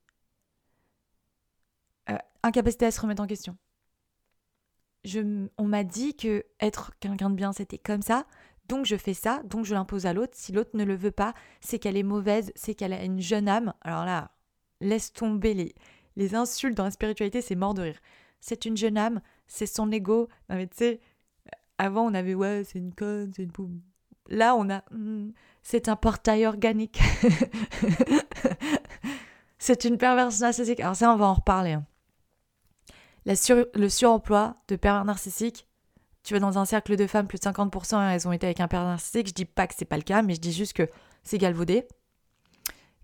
Euh, 2.10 2.18
incapacité 2.44 2.86
à 2.86 2.92
se 2.92 3.02
remettre 3.02 3.22
en 3.22 3.28
question 3.28 3.58
on 5.06 5.66
m'a 5.66 5.84
dit 5.84 6.16
que 6.16 6.46
être 6.60 6.92
quelqu'un 7.00 7.30
de 7.30 7.36
bien, 7.36 7.54
c'était 7.54 7.78
comme 7.78 8.02
ça. 8.02 8.26
Donc 8.68 8.86
je 8.86 8.98
fais 8.98 9.14
ça, 9.14 9.42
donc 9.46 9.66
je 9.66 9.74
l'impose 9.74 10.06
à 10.06 10.14
l'autre. 10.14 10.34
Si 10.36 10.52
l'autre 10.52 10.72
ne 10.74 10.84
le 10.84 10.96
veut 10.96 11.12
pas, 11.12 11.34
c'est 11.62 11.80
qu'elle 11.80 11.98
est 11.98 12.04
mauvaise, 12.04 12.52
c'est 12.56 12.76
qu'elle 12.76 12.94
a 12.94 13.04
une 13.04 13.22
jeune 13.22 13.48
âme. 13.48 13.74
Alors 13.82 14.04
là, 14.04 14.32
laisse 14.82 15.14
tomber 15.14 15.54
les, 15.54 15.74
les 16.16 16.36
insultes 16.36 16.76
dans 16.76 16.84
la 16.84 16.92
spiritualité, 16.92 17.42
c'est 17.42 17.56
mort 17.56 17.74
de 17.74 17.84
rire. 17.84 18.00
C'est 18.42 18.66
une 18.66 18.76
jeune 18.76 18.98
âme, 18.98 19.22
c'est 19.48 19.66
son 19.66 19.92
ego. 19.92 20.28
Non 20.50 20.58
mais 20.58 20.68
tu 20.68 20.78
sais, 20.78 21.00
avant 21.78 22.06
on 22.06 22.14
avait 22.14 22.34
ouais, 22.34 22.64
c'est 22.66 22.80
une 22.80 22.94
conne, 22.94 23.32
c'est 23.36 23.44
une 23.44 23.52
poum. 23.52 23.82
Là 24.28 24.56
on 24.56 24.70
a 24.70 24.84
hmm, 24.92 25.32
c'est 25.64 25.88
un 25.88 25.96
portail 25.96 26.46
organique. 26.46 27.00
c'est 29.58 29.86
une 29.86 29.98
perversion 29.98 30.46
narcissique. 30.46 30.82
Alors 30.82 30.96
ça 30.96 31.12
on 31.14 31.16
va 31.16 31.28
en 31.28 31.36
reparler. 31.36 31.74
Hein 31.74 31.86
le 33.28 33.90
suremploi 33.90 34.56
de 34.68 34.76
pervers 34.76 35.06
narcissiques. 35.06 35.68
Tu 36.24 36.34
vas 36.34 36.40
dans 36.40 36.58
un 36.58 36.66
cercle 36.66 36.96
de 36.96 37.08
femmes, 37.08 37.28
plus 37.28 37.40
de 37.40 37.44
50%, 37.44 38.12
elles 38.12 38.28
ont 38.28 38.32
été 38.32 38.48
avec 38.48 38.60
un 38.60 38.68
pervers 38.68 38.90
narcissique. 38.90 39.28
Je 39.28 39.34
dis 39.34 39.46
pas 39.46 39.68
que 39.68 39.74
c'est 39.78 39.86
pas 39.86 39.98
le 39.98 40.04
cas, 40.04 40.22
mais 40.22 40.36
je 40.36 40.42
dis 40.42 40.54
juste 40.54 40.74
que 40.74 40.90
c'est 41.24 41.38
galvaudé, 41.38 41.88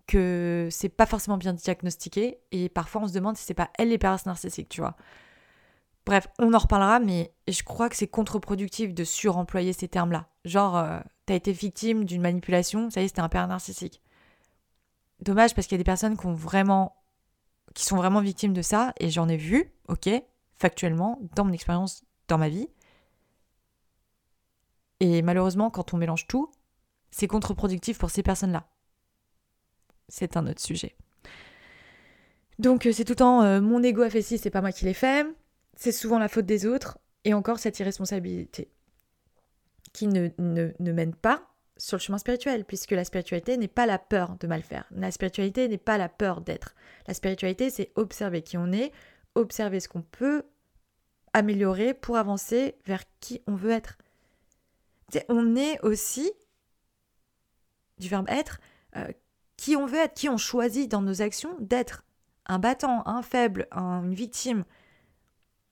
que 0.08 0.68
c'est 0.72 0.89
pas 0.89 1.06
forcément 1.06 1.38
bien 1.38 1.53
diagnostiqué, 1.53 2.39
et 2.51 2.70
parfois 2.70 3.01
on 3.03 3.08
se 3.08 3.13
demande 3.13 3.38
si 3.38 3.44
c'est 3.44 3.53
pas 3.53 3.70
elle 3.77 3.89
les 3.89 3.98
pervers 3.98 4.25
narcissiques, 4.25 4.70
tu 4.70 4.82
vois. 4.82 4.96
Bref, 6.06 6.27
on 6.38 6.53
en 6.53 6.58
reparlera, 6.58 7.00
mais 7.00 7.34
je 7.48 7.63
crois 7.63 7.88
que 7.89 7.96
c'est 7.96 8.08
contre-productif 8.08 8.94
de 8.94 9.03
suremployer 9.06 9.72
ces 9.72 9.88
termes-là. 9.88 10.27
Genre, 10.44 10.77
euh, 10.77 11.00
t'as 11.25 11.36
été 11.36 11.53
victime 11.53 12.03
d'une 12.03 12.22
manipulation, 12.22 12.89
ça 12.89 13.01
y 13.01 13.06
est, 13.06 13.08
c'était 13.08 13.22
un 13.22 13.30
pervers 13.30 13.48
narcissique. 13.48 14.01
Dommage 15.22 15.56
parce 15.56 15.68
qu'il 15.68 15.75
y 15.75 15.80
a 15.80 15.84
des 15.84 15.86
personnes 15.86 16.18
qui 16.18 17.86
sont 17.86 17.96
vraiment 17.96 18.20
victimes 18.22 18.53
de 18.53 18.62
ça, 18.62 18.94
et 19.00 19.10
j'en 19.10 19.30
ai 19.30 19.38
vu, 19.38 19.73
ok, 19.88 20.10
factuellement, 20.56 21.20
dans 21.36 21.46
mon 21.46 21.54
expérience, 21.54 22.04
dans 22.28 22.38
ma 22.38 22.50
vie. 22.50 22.68
Et 25.00 25.22
malheureusement, 25.22 25.70
quand 25.70 25.94
on 25.94 25.98
mélange 25.98 26.28
tout, 26.28 26.52
c'est 27.12 27.28
contre-productif 27.28 27.98
pour 27.98 28.10
ces 28.10 28.24
personnes-là. 28.24 28.66
C'est 30.08 30.38
un 30.38 30.48
autre 30.48 30.62
sujet. 30.62 30.96
Donc 32.60 32.86
euh, 32.86 32.92
c'est 32.92 33.04
tout 33.04 33.13
le 33.13 33.18
temps 33.18 33.44
euh, 33.44 33.62
mon 33.62 33.82
ego 33.82 34.04
a 34.04 34.10
fait 34.10 34.22
ci, 34.22 34.38
c'est 34.38 34.50
pas 34.50 34.62
moi 34.62 34.72
qui 34.72 34.86
l'ai 34.86 34.94
fait. 34.94 35.25
C'est 35.75 35.92
souvent 35.92 36.20
la 36.20 36.28
faute 36.28 36.46
des 36.46 36.66
autres. 36.66 37.00
Et 37.25 37.34
encore 37.34 37.60
cette 37.60 37.80
irresponsabilité 37.80 38.70
qui 39.94 40.08
ne, 40.08 40.30
ne, 40.38 40.72
ne 40.80 40.92
mène 40.92 41.16
pas 41.16 41.54
sur 41.78 41.98
le 41.98 42.02
chemin 42.02 42.18
spirituel, 42.18 42.66
puisque 42.66 42.92
la 42.92 43.04
spiritualité 43.04 43.58
n'est 43.58 43.68
pas 43.68 43.86
la 43.86 43.98
peur 43.98 44.36
de 44.40 44.48
mal 44.48 44.62
faire. 44.62 44.86
La 44.92 45.12
spiritualité 45.12 45.68
n'est 45.68 45.78
pas 45.78 45.98
la 45.98 46.10
peur 46.10 46.42
d'être. 46.42 46.75
La 47.08 47.13
spiritualité, 47.13 47.70
c'est 47.70 47.92
observer 47.96 48.42
qui 48.42 48.58
on 48.58 48.72
est, 48.72 48.92
observer 49.36 49.80
ce 49.80 49.88
qu'on 49.88 50.02
peut 50.02 50.44
améliorer 51.34 51.94
pour 51.94 52.18
avancer 52.18 52.75
vers 52.86 53.04
qui 53.20 53.42
on 53.48 53.56
veut 53.56 53.72
être. 53.72 53.98
on 55.30 55.56
est 55.56 55.80
aussi, 55.82 56.32
du 57.98 58.08
verbe 58.08 58.30
être, 58.30 58.60
euh, 58.96 59.12
qui 59.58 59.75
on 59.75 59.86
veut 59.86 59.98
être, 59.98 60.13
qui 60.13 60.30
on 60.30 60.38
choisit 60.38 60.90
dans 60.90 61.02
nos 61.02 61.22
actions 61.22 61.56
d'être. 61.60 62.06
Un 62.46 62.60
battant, 62.60 63.08
un 63.08 63.22
faible, 63.22 63.68
une 63.72 64.13
victime. 64.13 64.66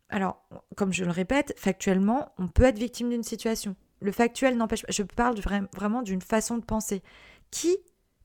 Alors, 0.10 0.41
comme 0.75 0.94
je 0.94 1.03
le 1.03 1.12
répète, 1.12 1.53
factuellement, 1.58 2.34
on 2.38 2.48
peut 2.48 2.63
être 2.63 2.80
victime 2.80 3.10
d'une 3.10 3.24
situation. 3.24 3.75
Le 4.00 4.12
factuel 4.12 4.58
n'empêche 4.58 4.84
pas. 4.84 4.91
Je 4.91 5.03
parle 5.03 5.39
vraiment 5.74 6.01
d'une 6.01 6.22
façon 6.22 6.58
de 6.58 6.63
penser 6.63 7.03
qui, 7.51 7.77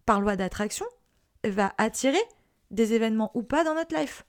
par 0.05 0.21
loi 0.21 0.37
d'attraction, 0.37 0.87
va 1.45 1.75
attirer 1.79 2.23
des 2.71 2.95
événements 2.95 3.31
ou 3.35 3.43
pas 3.43 3.65
dans 3.65 3.75
notre 3.75 3.97
life? 3.97 4.25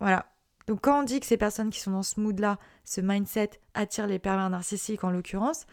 Voilà. 0.00 0.26
Donc 0.66 0.80
quand 0.82 1.00
on 1.00 1.02
dit 1.04 1.20
que 1.20 1.26
ces 1.26 1.36
personnes 1.36 1.70
qui 1.70 1.80
sont 1.80 1.92
dans 1.92 2.02
ce 2.02 2.20
mood-là, 2.20 2.58
ce 2.84 3.00
mindset, 3.00 3.50
attirent 3.74 4.06
les 4.06 4.18
pervers 4.18 4.50
narcissiques 4.50 5.04
en 5.04 5.10
l'occurrence, 5.10 5.66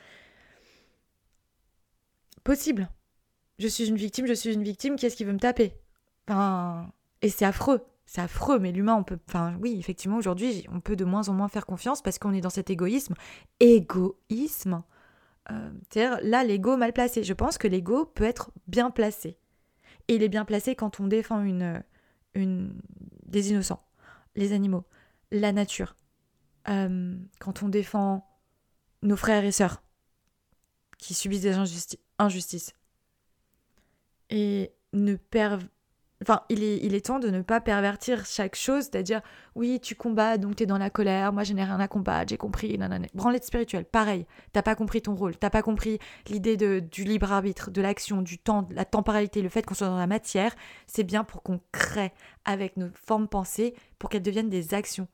possible. 2.44 2.90
Je 3.60 3.68
suis 3.68 3.88
une 3.88 3.98
victime, 3.98 4.28
je 4.28 4.34
suis 4.34 4.54
une 4.54 4.64
victime, 4.64 4.96
qui 4.96 5.06
est-ce 5.06 5.16
qui 5.16 5.24
veut 5.24 5.34
me 5.34 5.40
taper? 5.40 5.74
Enfin, 6.28 6.92
et 7.22 7.30
c'est 7.30 7.46
affreux 7.46 7.84
c'est 8.08 8.22
affreux, 8.22 8.58
mais 8.58 8.72
l'humain, 8.72 8.96
on 8.96 9.04
peut. 9.04 9.20
Enfin, 9.28 9.58
oui, 9.62 9.76
effectivement, 9.78 10.18
aujourd'hui, 10.18 10.66
on 10.72 10.80
peut 10.80 10.96
de 10.96 11.04
moins 11.04 11.28
en 11.28 11.34
moins 11.34 11.50
faire 11.50 11.66
confiance 11.66 12.02
parce 12.02 12.18
qu'on 12.18 12.34
est 12.34 12.42
dans 12.42 12.50
cet 12.50 12.70
égoïsme. 12.70 13.16
Égoïsme 13.60 14.82
euh, 15.52 15.70
C'est-à-dire, 15.92 16.18
là, 16.24 16.46
l'ego 16.46 16.78
mal 16.78 16.94
placé. 16.94 17.24
Je 17.24 17.34
pense 17.34 17.58
que 17.58 17.68
l'ego 17.68 18.06
peut 18.06 18.24
être 18.24 18.52
bien 18.66 18.92
placé. 18.92 19.38
Et 20.08 20.16
il 20.16 20.24
est 20.24 20.30
bien 20.30 20.46
placé 20.46 20.74
quand 20.74 21.02
on 21.02 21.08
défend 21.08 21.42
une, 21.42 21.84
une, 22.34 22.80
des 23.26 23.52
innocents, 23.52 23.84
les 24.38 24.54
animaux, 24.54 24.86
la 25.32 25.52
nature. 25.52 25.98
Euh, 26.70 27.18
quand 27.40 27.64
on 27.64 27.70
défend 27.70 28.26
nos 29.02 29.18
frères 29.18 29.44
et 29.44 29.52
sœurs 29.52 29.84
qui 30.98 31.14
subissent 31.14 31.42
des 31.42 31.56
injustices. 32.20 32.74
Et 34.30 34.74
ne 34.94 35.16
per 35.16 35.58
Enfin, 36.24 36.42
il 36.50 36.64
est, 36.64 36.80
il 36.84 36.96
est 36.96 37.06
temps 37.06 37.20
de 37.20 37.30
ne 37.30 37.42
pas 37.42 37.62
pervertir 37.62 38.26
chaque 38.26 38.56
chose, 38.56 38.86
c'est-à-dire, 38.86 39.22
oui, 39.54 39.80
tu 39.80 39.94
combats, 39.94 40.40
donc 40.40 40.56
tu 40.56 40.64
es 40.64 40.66
dans 40.66 40.80
la 40.80 40.90
colère, 40.90 41.32
moi 41.32 41.44
je 41.44 41.54
n'ai 41.54 41.64
rien 41.64 41.80
à 41.80 41.88
combattre, 41.88 42.30
j'ai 42.30 42.38
compris, 42.38 42.76
nanana. 42.76 43.06
Branlette 43.14 43.44
spirituelle, 43.44 43.86
pareil, 43.86 44.26
t'as 44.52 44.64
pas 44.64 44.74
compris 44.74 45.04
ton 45.04 45.14
rôle, 45.14 45.38
t'as 45.38 45.52
pas 45.52 45.62
compris 45.62 46.00
l'idée 46.28 46.58
du 46.82 47.04
libre 47.04 47.32
arbitre, 47.32 47.70
de 47.70 47.82
l'action, 47.82 48.24
du 48.24 48.40
temps, 48.40 48.64
de 48.64 48.74
la 48.74 48.84
temporalité, 48.84 49.44
le 49.44 49.50
fait 49.50 49.64
qu'on 49.64 49.76
soit 49.76 49.88
dans 49.88 49.98
la 49.98 50.08
matière, 50.08 50.56
c'est 50.88 51.04
bien 51.04 51.24
pour 51.24 51.44
qu'on 51.44 51.62
crée 51.72 52.14
avec 52.46 52.78
nos 52.78 52.90
formes 52.96 53.28
pensées, 53.28 53.76
pour 54.00 54.10
qu'elles 54.10 54.24
deviennent 54.24 54.50
des 54.50 54.74
actions. 54.74 55.08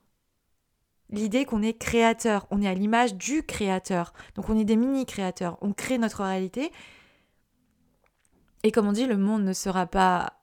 L'idée 1.10 1.44
qu'on 1.44 1.60
est 1.60 1.74
créateur, 1.74 2.46
on 2.50 2.62
est 2.62 2.68
à 2.68 2.72
l'image 2.72 3.14
du 3.14 3.42
créateur, 3.42 4.14
donc 4.36 4.48
on 4.48 4.58
est 4.58 4.64
des 4.64 4.76
mini-créateurs, 4.76 5.58
on 5.60 5.74
crée 5.74 5.98
notre 5.98 6.24
réalité, 6.24 6.72
et 8.62 8.72
comme 8.72 8.88
on 8.88 8.92
dit, 8.92 9.04
le 9.04 9.18
monde 9.18 9.44
ne 9.44 9.52
sera 9.52 9.84
pas 9.84 10.40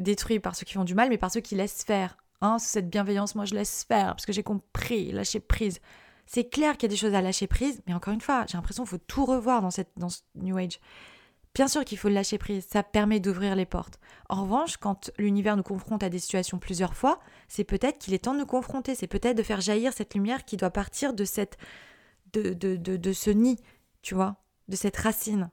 détruit 0.00 0.40
par 0.40 0.56
ceux 0.56 0.64
qui 0.64 0.74
font 0.74 0.84
du 0.84 0.94
mal, 0.94 1.08
mais 1.08 1.18
par 1.18 1.30
ceux 1.30 1.40
qui 1.40 1.54
laissent 1.54 1.84
faire. 1.84 2.16
Hein, 2.40 2.58
cette 2.58 2.88
bienveillance, 2.88 3.34
moi 3.34 3.44
je 3.44 3.54
laisse 3.54 3.84
faire, 3.84 4.08
parce 4.08 4.26
que 4.26 4.32
j'ai 4.32 4.42
compris, 4.42 5.12
lâcher 5.12 5.40
prise. 5.40 5.80
C'est 6.26 6.48
clair 6.48 6.76
qu'il 6.76 6.84
y 6.84 6.90
a 6.90 6.94
des 6.94 6.96
choses 6.96 7.14
à 7.14 7.20
lâcher 7.20 7.46
prise, 7.46 7.82
mais 7.86 7.94
encore 7.94 8.14
une 8.14 8.20
fois, 8.20 8.44
j'ai 8.48 8.56
l'impression 8.56 8.84
qu'il 8.84 8.90
faut 8.90 9.04
tout 9.06 9.24
revoir 9.24 9.62
dans, 9.62 9.70
cette, 9.70 9.90
dans 9.96 10.08
ce 10.08 10.20
New 10.36 10.56
Age. 10.56 10.80
Bien 11.54 11.66
sûr 11.66 11.84
qu'il 11.84 11.98
faut 11.98 12.08
le 12.08 12.14
lâcher 12.14 12.38
prise, 12.38 12.64
ça 12.70 12.84
permet 12.84 13.18
d'ouvrir 13.18 13.56
les 13.56 13.66
portes. 13.66 13.98
En 14.28 14.44
revanche, 14.44 14.76
quand 14.76 15.10
l'univers 15.18 15.56
nous 15.56 15.64
confronte 15.64 16.04
à 16.04 16.08
des 16.08 16.20
situations 16.20 16.58
plusieurs 16.58 16.94
fois, 16.94 17.18
c'est 17.48 17.64
peut-être 17.64 17.98
qu'il 17.98 18.14
est 18.14 18.20
temps 18.20 18.34
de 18.34 18.38
nous 18.38 18.46
confronter, 18.46 18.94
c'est 18.94 19.08
peut-être 19.08 19.36
de 19.36 19.42
faire 19.42 19.60
jaillir 19.60 19.92
cette 19.92 20.14
lumière 20.14 20.44
qui 20.44 20.56
doit 20.56 20.70
partir 20.70 21.12
de 21.12 21.24
cette 21.24 21.58
de, 22.32 22.52
de, 22.52 22.76
de, 22.76 23.12
ce 23.12 23.30
nid, 23.30 23.58
tu 24.02 24.14
vois, 24.14 24.36
de 24.68 24.76
cette 24.76 24.96
racine. 24.96 25.50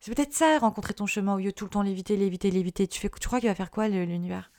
C'est 0.00 0.14
peut-être 0.14 0.32
ça, 0.32 0.58
rencontrer 0.58 0.94
ton 0.94 1.06
chemin 1.06 1.34
au 1.34 1.38
lieu 1.38 1.46
de 1.46 1.50
tout 1.50 1.64
le 1.64 1.70
temps 1.70 1.82
l'éviter, 1.82 2.16
l'éviter, 2.16 2.50
l'éviter. 2.50 2.86
Tu, 2.86 3.00
fais, 3.00 3.10
tu 3.10 3.26
crois 3.26 3.40
qu'il 3.40 3.48
va 3.48 3.54
faire 3.54 3.70
quoi 3.70 3.88
l'univers? 3.88 4.50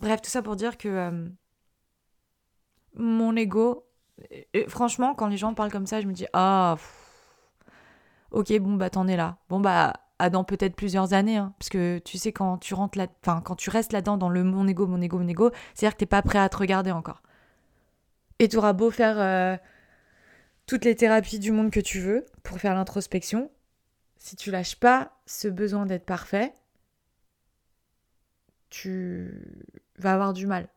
Bref, 0.00 0.20
tout 0.22 0.30
ça 0.30 0.42
pour 0.42 0.56
dire 0.56 0.78
que 0.78 0.88
euh, 0.88 1.28
mon 2.94 3.36
ego, 3.36 3.86
franchement, 4.68 5.14
quand 5.14 5.28
les 5.28 5.36
gens 5.36 5.54
parlent 5.54 5.72
comme 5.72 5.86
ça, 5.86 6.00
je 6.00 6.06
me 6.06 6.12
dis 6.12 6.26
ah, 6.32 6.76
ok, 8.30 8.58
bon 8.58 8.74
bah 8.74 8.90
t'en 8.90 9.08
es 9.08 9.16
là. 9.16 9.38
Bon 9.48 9.60
bah 9.60 9.94
à 10.18 10.30
dans 10.30 10.44
peut-être 10.44 10.74
plusieurs 10.74 11.12
années, 11.12 11.36
hein, 11.36 11.54
parce 11.58 11.68
que 11.68 11.98
tu 12.00 12.18
sais 12.18 12.32
quand 12.32 12.58
tu 12.58 12.74
rentres 12.74 12.98
là, 12.98 13.06
quand 13.22 13.54
tu 13.56 13.70
restes 13.70 13.92
là-dedans 13.92 14.16
dans 14.16 14.28
le 14.28 14.42
mon 14.42 14.66
ego, 14.66 14.86
mon 14.86 15.00
ego, 15.00 15.18
mon 15.18 15.28
ego, 15.28 15.50
c'est-à-dire 15.74 15.94
que 15.94 16.00
t'es 16.00 16.06
pas 16.06 16.22
prêt 16.22 16.38
à 16.38 16.48
te 16.48 16.56
regarder 16.56 16.90
encore. 16.90 17.22
Et 18.40 18.48
tu 18.48 18.56
auras 18.56 18.72
beau 18.72 18.90
faire 18.90 19.18
euh, 19.18 19.56
toutes 20.66 20.84
les 20.84 20.96
thérapies 20.96 21.38
du 21.38 21.52
monde 21.52 21.70
que 21.70 21.80
tu 21.80 22.00
veux 22.00 22.26
pour 22.42 22.58
faire 22.58 22.74
l'introspection, 22.74 23.50
si 24.18 24.36
tu 24.36 24.50
lâches 24.50 24.76
pas 24.76 25.16
ce 25.26 25.48
besoin 25.48 25.86
d'être 25.86 26.04
parfait, 26.04 26.52
tu 28.68 29.64
vas 29.96 30.12
avoir 30.12 30.32
du 30.32 30.46
mal. 30.46 30.68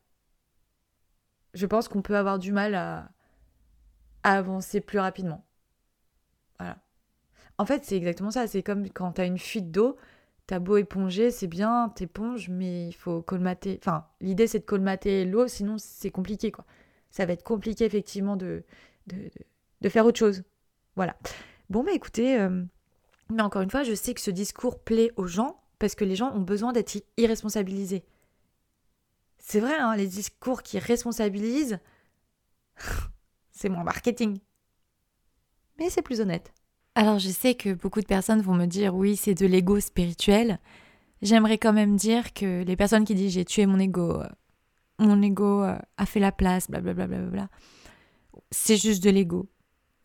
Je 1.53 1.65
pense 1.65 1.87
qu'on 1.87 2.01
peut 2.01 2.15
avoir 2.15 2.39
du 2.39 2.53
mal 2.53 2.75
à, 2.75 3.11
avancer 4.23 4.79
plus 4.79 4.99
rapidement. 4.99 5.45
Voilà. 6.59 6.77
En 7.57 7.65
fait, 7.65 7.83
c'est 7.83 7.97
exactement 7.97 8.31
ça. 8.31 8.47
C'est 8.47 8.63
comme 8.63 8.89
quand 8.89 9.13
tu 9.13 9.21
as 9.21 9.25
une 9.25 9.39
fuite 9.39 9.71
d'eau, 9.71 9.97
t'as 10.47 10.59
beau 10.59 10.77
éponger, 10.77 11.31
c'est 11.31 11.47
bien, 11.47 11.89
t'éponges, 11.89 12.49
mais 12.49 12.87
il 12.87 12.93
faut 12.93 13.21
colmater. 13.21 13.79
Enfin, 13.81 14.07
l'idée 14.21 14.47
c'est 14.47 14.59
de 14.59 14.65
colmater 14.65 15.25
l'eau, 15.25 15.47
sinon 15.47 15.77
c'est 15.77 16.11
compliqué, 16.11 16.51
quoi. 16.51 16.65
Ça 17.09 17.25
va 17.25 17.33
être 17.33 17.43
compliqué, 17.43 17.83
effectivement, 17.85 18.37
de, 18.37 18.63
de, 19.07 19.89
faire 19.89 20.05
autre 20.05 20.19
chose. 20.19 20.43
Voilà. 20.95 21.17
Bon, 21.69 21.83
bah 21.83 21.91
écoutez, 21.93 22.39
euh, 22.39 22.63
mais 23.31 23.41
encore 23.41 23.61
une 23.61 23.69
fois, 23.69 23.83
je 23.83 23.93
sais 23.93 24.13
que 24.13 24.21
ce 24.21 24.31
discours 24.31 24.79
plaît 24.79 25.11
aux 25.15 25.27
gens 25.27 25.61
parce 25.79 25.95
que 25.95 26.05
les 26.05 26.15
gens 26.15 26.31
ont 26.33 26.41
besoin 26.41 26.73
d'être 26.73 27.01
irresponsabilisés. 27.17 28.03
C'est 29.39 29.59
vrai, 29.59 29.75
hein, 29.75 29.95
les 29.95 30.07
discours 30.07 30.61
qui 30.61 30.77
responsabilisent, 30.79 31.79
c'est 33.51 33.69
moins 33.69 33.83
marketing. 33.83 34.39
Mais 35.79 35.89
c'est 35.89 36.03
plus 36.03 36.21
honnête. 36.21 36.53
Alors 36.93 37.19
je 37.19 37.29
sais 37.29 37.55
que 37.55 37.73
beaucoup 37.73 38.01
de 38.01 38.05
personnes 38.05 38.41
vont 38.41 38.53
me 38.53 38.65
dire 38.65 38.93
oui, 38.93 39.15
c'est 39.15 39.33
de 39.33 39.45
l'ego 39.45 39.79
spirituel. 39.79 40.59
J'aimerais 41.21 41.57
quand 41.57 41.73
même 41.73 41.95
dire 41.95 42.33
que 42.33 42.63
les 42.63 42.75
personnes 42.75 43.05
qui 43.05 43.15
disent 43.15 43.33
j'ai 43.33 43.45
tué 43.45 43.65
mon 43.65 43.79
ego, 43.79 44.21
euh, 44.21 44.27
mon 44.99 45.21
ego 45.21 45.63
euh, 45.63 45.77
a 45.97 46.05
fait 46.05 46.19
la 46.19 46.31
place, 46.31 46.69
blablabla, 46.69 47.07
bla, 47.07 47.17
bla, 47.17 47.29
bla, 47.29 47.49
c'est 48.51 48.77
juste 48.77 49.03
de 49.03 49.09
l'ego. 49.09 49.49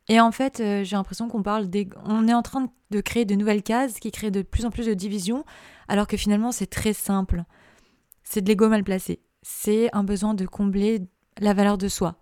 Et 0.09 0.21
en 0.21 0.31
fait, 0.31 0.61
euh, 0.61 0.85
j'ai 0.85 0.97
l'impression 0.97 1.29
qu'on 1.29 1.43
parle 1.43 1.69
des... 1.69 1.89
On 2.05 2.29
est 2.29 2.35
en 2.35 2.43
train 2.43 2.71
de 2.91 3.01
créer 3.01 3.25
de 3.25 3.35
nouvelles 3.35 3.63
cases 3.63 3.99
qui 3.99 4.11
créent 4.11 4.31
de 4.31 4.43
plus 4.43 4.65
en 4.65 4.71
plus 4.71 4.87
de 4.87 4.95
divisions, 4.95 5.45
alors 5.89 6.07
que 6.07 6.17
finalement 6.17 6.53
c'est 6.53 6.69
très 6.69 6.93
simple. 6.93 7.45
C'est 8.23 8.41
de 8.41 8.49
l'ego 8.49 8.69
mal 8.69 8.85
placé. 8.85 9.21
C'est 9.43 9.89
un 9.93 10.05
besoin 10.05 10.35
de 10.35 10.47
combler 10.47 11.03
la 11.41 11.55
valeur 11.55 11.79
de 11.79 11.89
soi. 11.89 12.17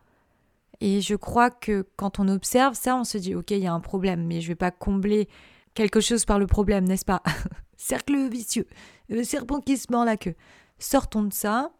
Et 0.80 1.00
je 1.00 1.14
crois 1.14 1.50
que 1.50 1.86
quand 1.96 2.18
on 2.18 2.28
observe 2.28 2.74
ça, 2.74 2.96
on 2.96 3.04
se 3.04 3.18
dit 3.18 3.34
ok, 3.34 3.50
il 3.52 3.58
y 3.58 3.66
a 3.66 3.72
un 3.72 3.80
problème, 3.80 4.26
mais 4.26 4.40
je 4.40 4.48
vais 4.48 4.54
pas 4.54 4.70
combler 4.70 5.28
quelque 5.74 6.00
chose 6.00 6.24
par 6.24 6.38
le 6.38 6.46
problème, 6.46 6.84
n'est-ce 6.84 7.04
pas? 7.04 7.22
Cercle 7.76 8.28
vicieux, 8.28 8.66
le 9.08 9.24
serpent 9.24 9.60
qui 9.60 9.76
se 9.76 9.86
mord 9.90 10.04
la 10.04 10.16
queue. 10.16 10.34
Sortons 10.78 11.24
de 11.24 11.32
ça, 11.32 11.72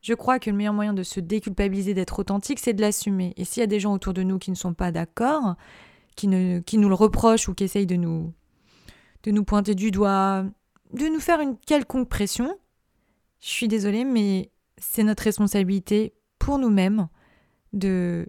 je 0.00 0.14
crois 0.14 0.38
que 0.38 0.50
le 0.50 0.56
meilleur 0.56 0.74
moyen 0.74 0.94
de 0.94 1.02
se 1.02 1.20
déculpabiliser, 1.20 1.94
d'être 1.94 2.18
authentique, 2.18 2.60
c'est 2.60 2.72
de 2.72 2.80
l'assumer. 2.80 3.34
Et 3.36 3.44
s'il 3.44 3.60
y 3.60 3.64
a 3.64 3.66
des 3.66 3.80
gens 3.80 3.92
autour 3.92 4.14
de 4.14 4.22
nous 4.22 4.38
qui 4.38 4.50
ne 4.50 4.56
sont 4.56 4.74
pas 4.74 4.92
d'accord, 4.92 5.56
qui, 6.14 6.28
nous 6.28 6.88
le 6.88 6.94
reprochent 6.94 7.48
ou 7.48 7.54
qui 7.54 7.64
essayent 7.64 7.86
de 7.86 7.96
nous, 7.96 8.32
de 9.24 9.30
nous 9.30 9.44
pointer 9.44 9.74
du 9.74 9.90
doigt, 9.90 10.44
de 10.92 11.06
nous 11.06 11.20
faire 11.20 11.40
une 11.40 11.56
quelconque 11.56 12.08
pression, 12.08 12.56
je 13.40 13.48
suis 13.48 13.68
désolée, 13.68 14.04
mais 14.04 14.50
c'est 14.78 15.02
notre 15.02 15.24
responsabilité 15.24 16.14
pour 16.38 16.58
nous-mêmes 16.58 17.08
de, 17.72 18.28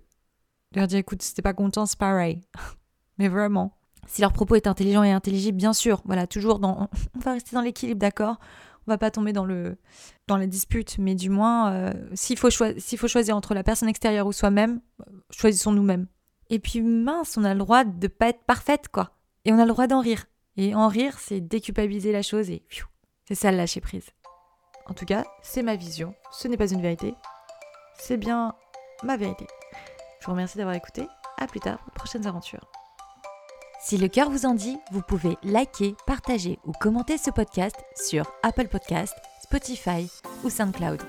leur 0.73 0.87
dire 0.87 0.99
écoute, 0.99 1.21
si 1.21 1.33
t'es 1.33 1.41
pas 1.41 1.53
content, 1.53 1.85
c'est 1.85 1.97
pareil. 1.97 2.41
mais 3.17 3.27
vraiment. 3.27 3.75
Si 4.07 4.21
leur 4.21 4.33
propos 4.33 4.55
est 4.55 4.67
intelligent 4.67 5.03
et 5.03 5.11
intelligible, 5.11 5.57
bien 5.57 5.73
sûr, 5.73 6.01
voilà, 6.05 6.25
toujours 6.25 6.59
dans. 6.59 6.89
On 7.15 7.19
va 7.19 7.33
rester 7.33 7.55
dans 7.55 7.61
l'équilibre, 7.61 7.99
d'accord? 7.99 8.39
On 8.89 8.93
va 8.93 8.97
pas 8.97 9.11
tomber 9.11 9.33
dans 9.33 9.45
le 9.45 9.77
dans 10.27 10.37
la 10.37 10.47
dispute, 10.47 10.97
mais 10.97 11.15
du 11.15 11.29
moins, 11.29 11.71
euh, 11.71 11.93
s'il 12.13 12.37
faut, 12.37 12.49
faut 12.51 13.07
choisir 13.07 13.35
entre 13.35 13.53
la 13.53 13.63
personne 13.63 13.89
extérieure 13.89 14.27
ou 14.27 14.31
soi-même, 14.31 14.81
choisissons 15.29 15.71
nous-mêmes. 15.71 16.07
Et 16.49 16.59
puis 16.59 16.81
mince, 16.81 17.37
on 17.37 17.43
a 17.43 17.53
le 17.53 17.59
droit 17.59 17.83
de 17.83 18.07
pas 18.07 18.29
être 18.29 18.43
parfaite, 18.43 18.89
quoi. 18.89 19.11
Et 19.45 19.53
on 19.53 19.59
a 19.59 19.65
le 19.65 19.71
droit 19.71 19.87
d'en 19.87 20.01
rire. 20.01 20.25
Et 20.57 20.75
en 20.75 20.87
rire, 20.87 21.17
c'est 21.19 21.39
déculpabiliser 21.39 22.11
la 22.11 22.21
chose 22.21 22.49
et 22.49 22.63
c'est 23.27 23.35
ça 23.35 23.51
le 23.51 23.57
lâcher 23.57 23.79
prise. 23.79 24.09
En 24.87 24.93
tout 24.93 25.05
cas, 25.05 25.23
c'est 25.43 25.61
ma 25.61 25.75
vision. 25.75 26.15
Ce 26.31 26.47
n'est 26.47 26.57
pas 26.57 26.71
une 26.71 26.81
vérité. 26.81 27.13
C'est 27.99 28.17
bien 28.17 28.55
ma 29.03 29.17
vérité. 29.17 29.45
Je 30.19 30.25
vous 30.25 30.31
remercie 30.31 30.57
d'avoir 30.57 30.75
écouté. 30.75 31.07
À 31.37 31.47
plus 31.47 31.59
tard 31.59 31.77
pour 31.77 31.89
de 31.89 31.93
prochaines 31.93 32.27
aventures. 32.27 32.69
Si 33.81 33.97
le 33.97 34.09
cœur 34.09 34.29
vous 34.29 34.45
en 34.45 34.53
dit, 34.53 34.77
vous 34.91 35.01
pouvez 35.01 35.37
liker, 35.41 35.95
partager 36.05 36.59
ou 36.65 36.73
commenter 36.73 37.17
ce 37.17 37.31
podcast 37.31 37.75
sur 37.95 38.29
Apple 38.43 38.67
Podcast, 38.67 39.15
Spotify 39.41 40.11
ou 40.43 40.49
SoundCloud. 40.49 41.01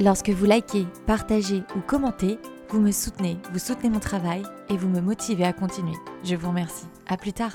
Lorsque 0.00 0.30
vous 0.30 0.46
likez, 0.46 0.86
partagez 1.06 1.62
ou 1.76 1.80
commentez, 1.80 2.38
vous 2.70 2.80
me 2.80 2.92
soutenez, 2.92 3.36
vous 3.52 3.58
soutenez 3.58 3.90
mon 3.90 4.00
travail 4.00 4.42
et 4.70 4.76
vous 4.76 4.88
me 4.88 5.00
motivez 5.00 5.44
à 5.44 5.52
continuer. 5.52 5.96
Je 6.24 6.34
vous 6.34 6.48
remercie. 6.48 6.86
À 7.06 7.18
plus 7.18 7.34
tard. 7.34 7.52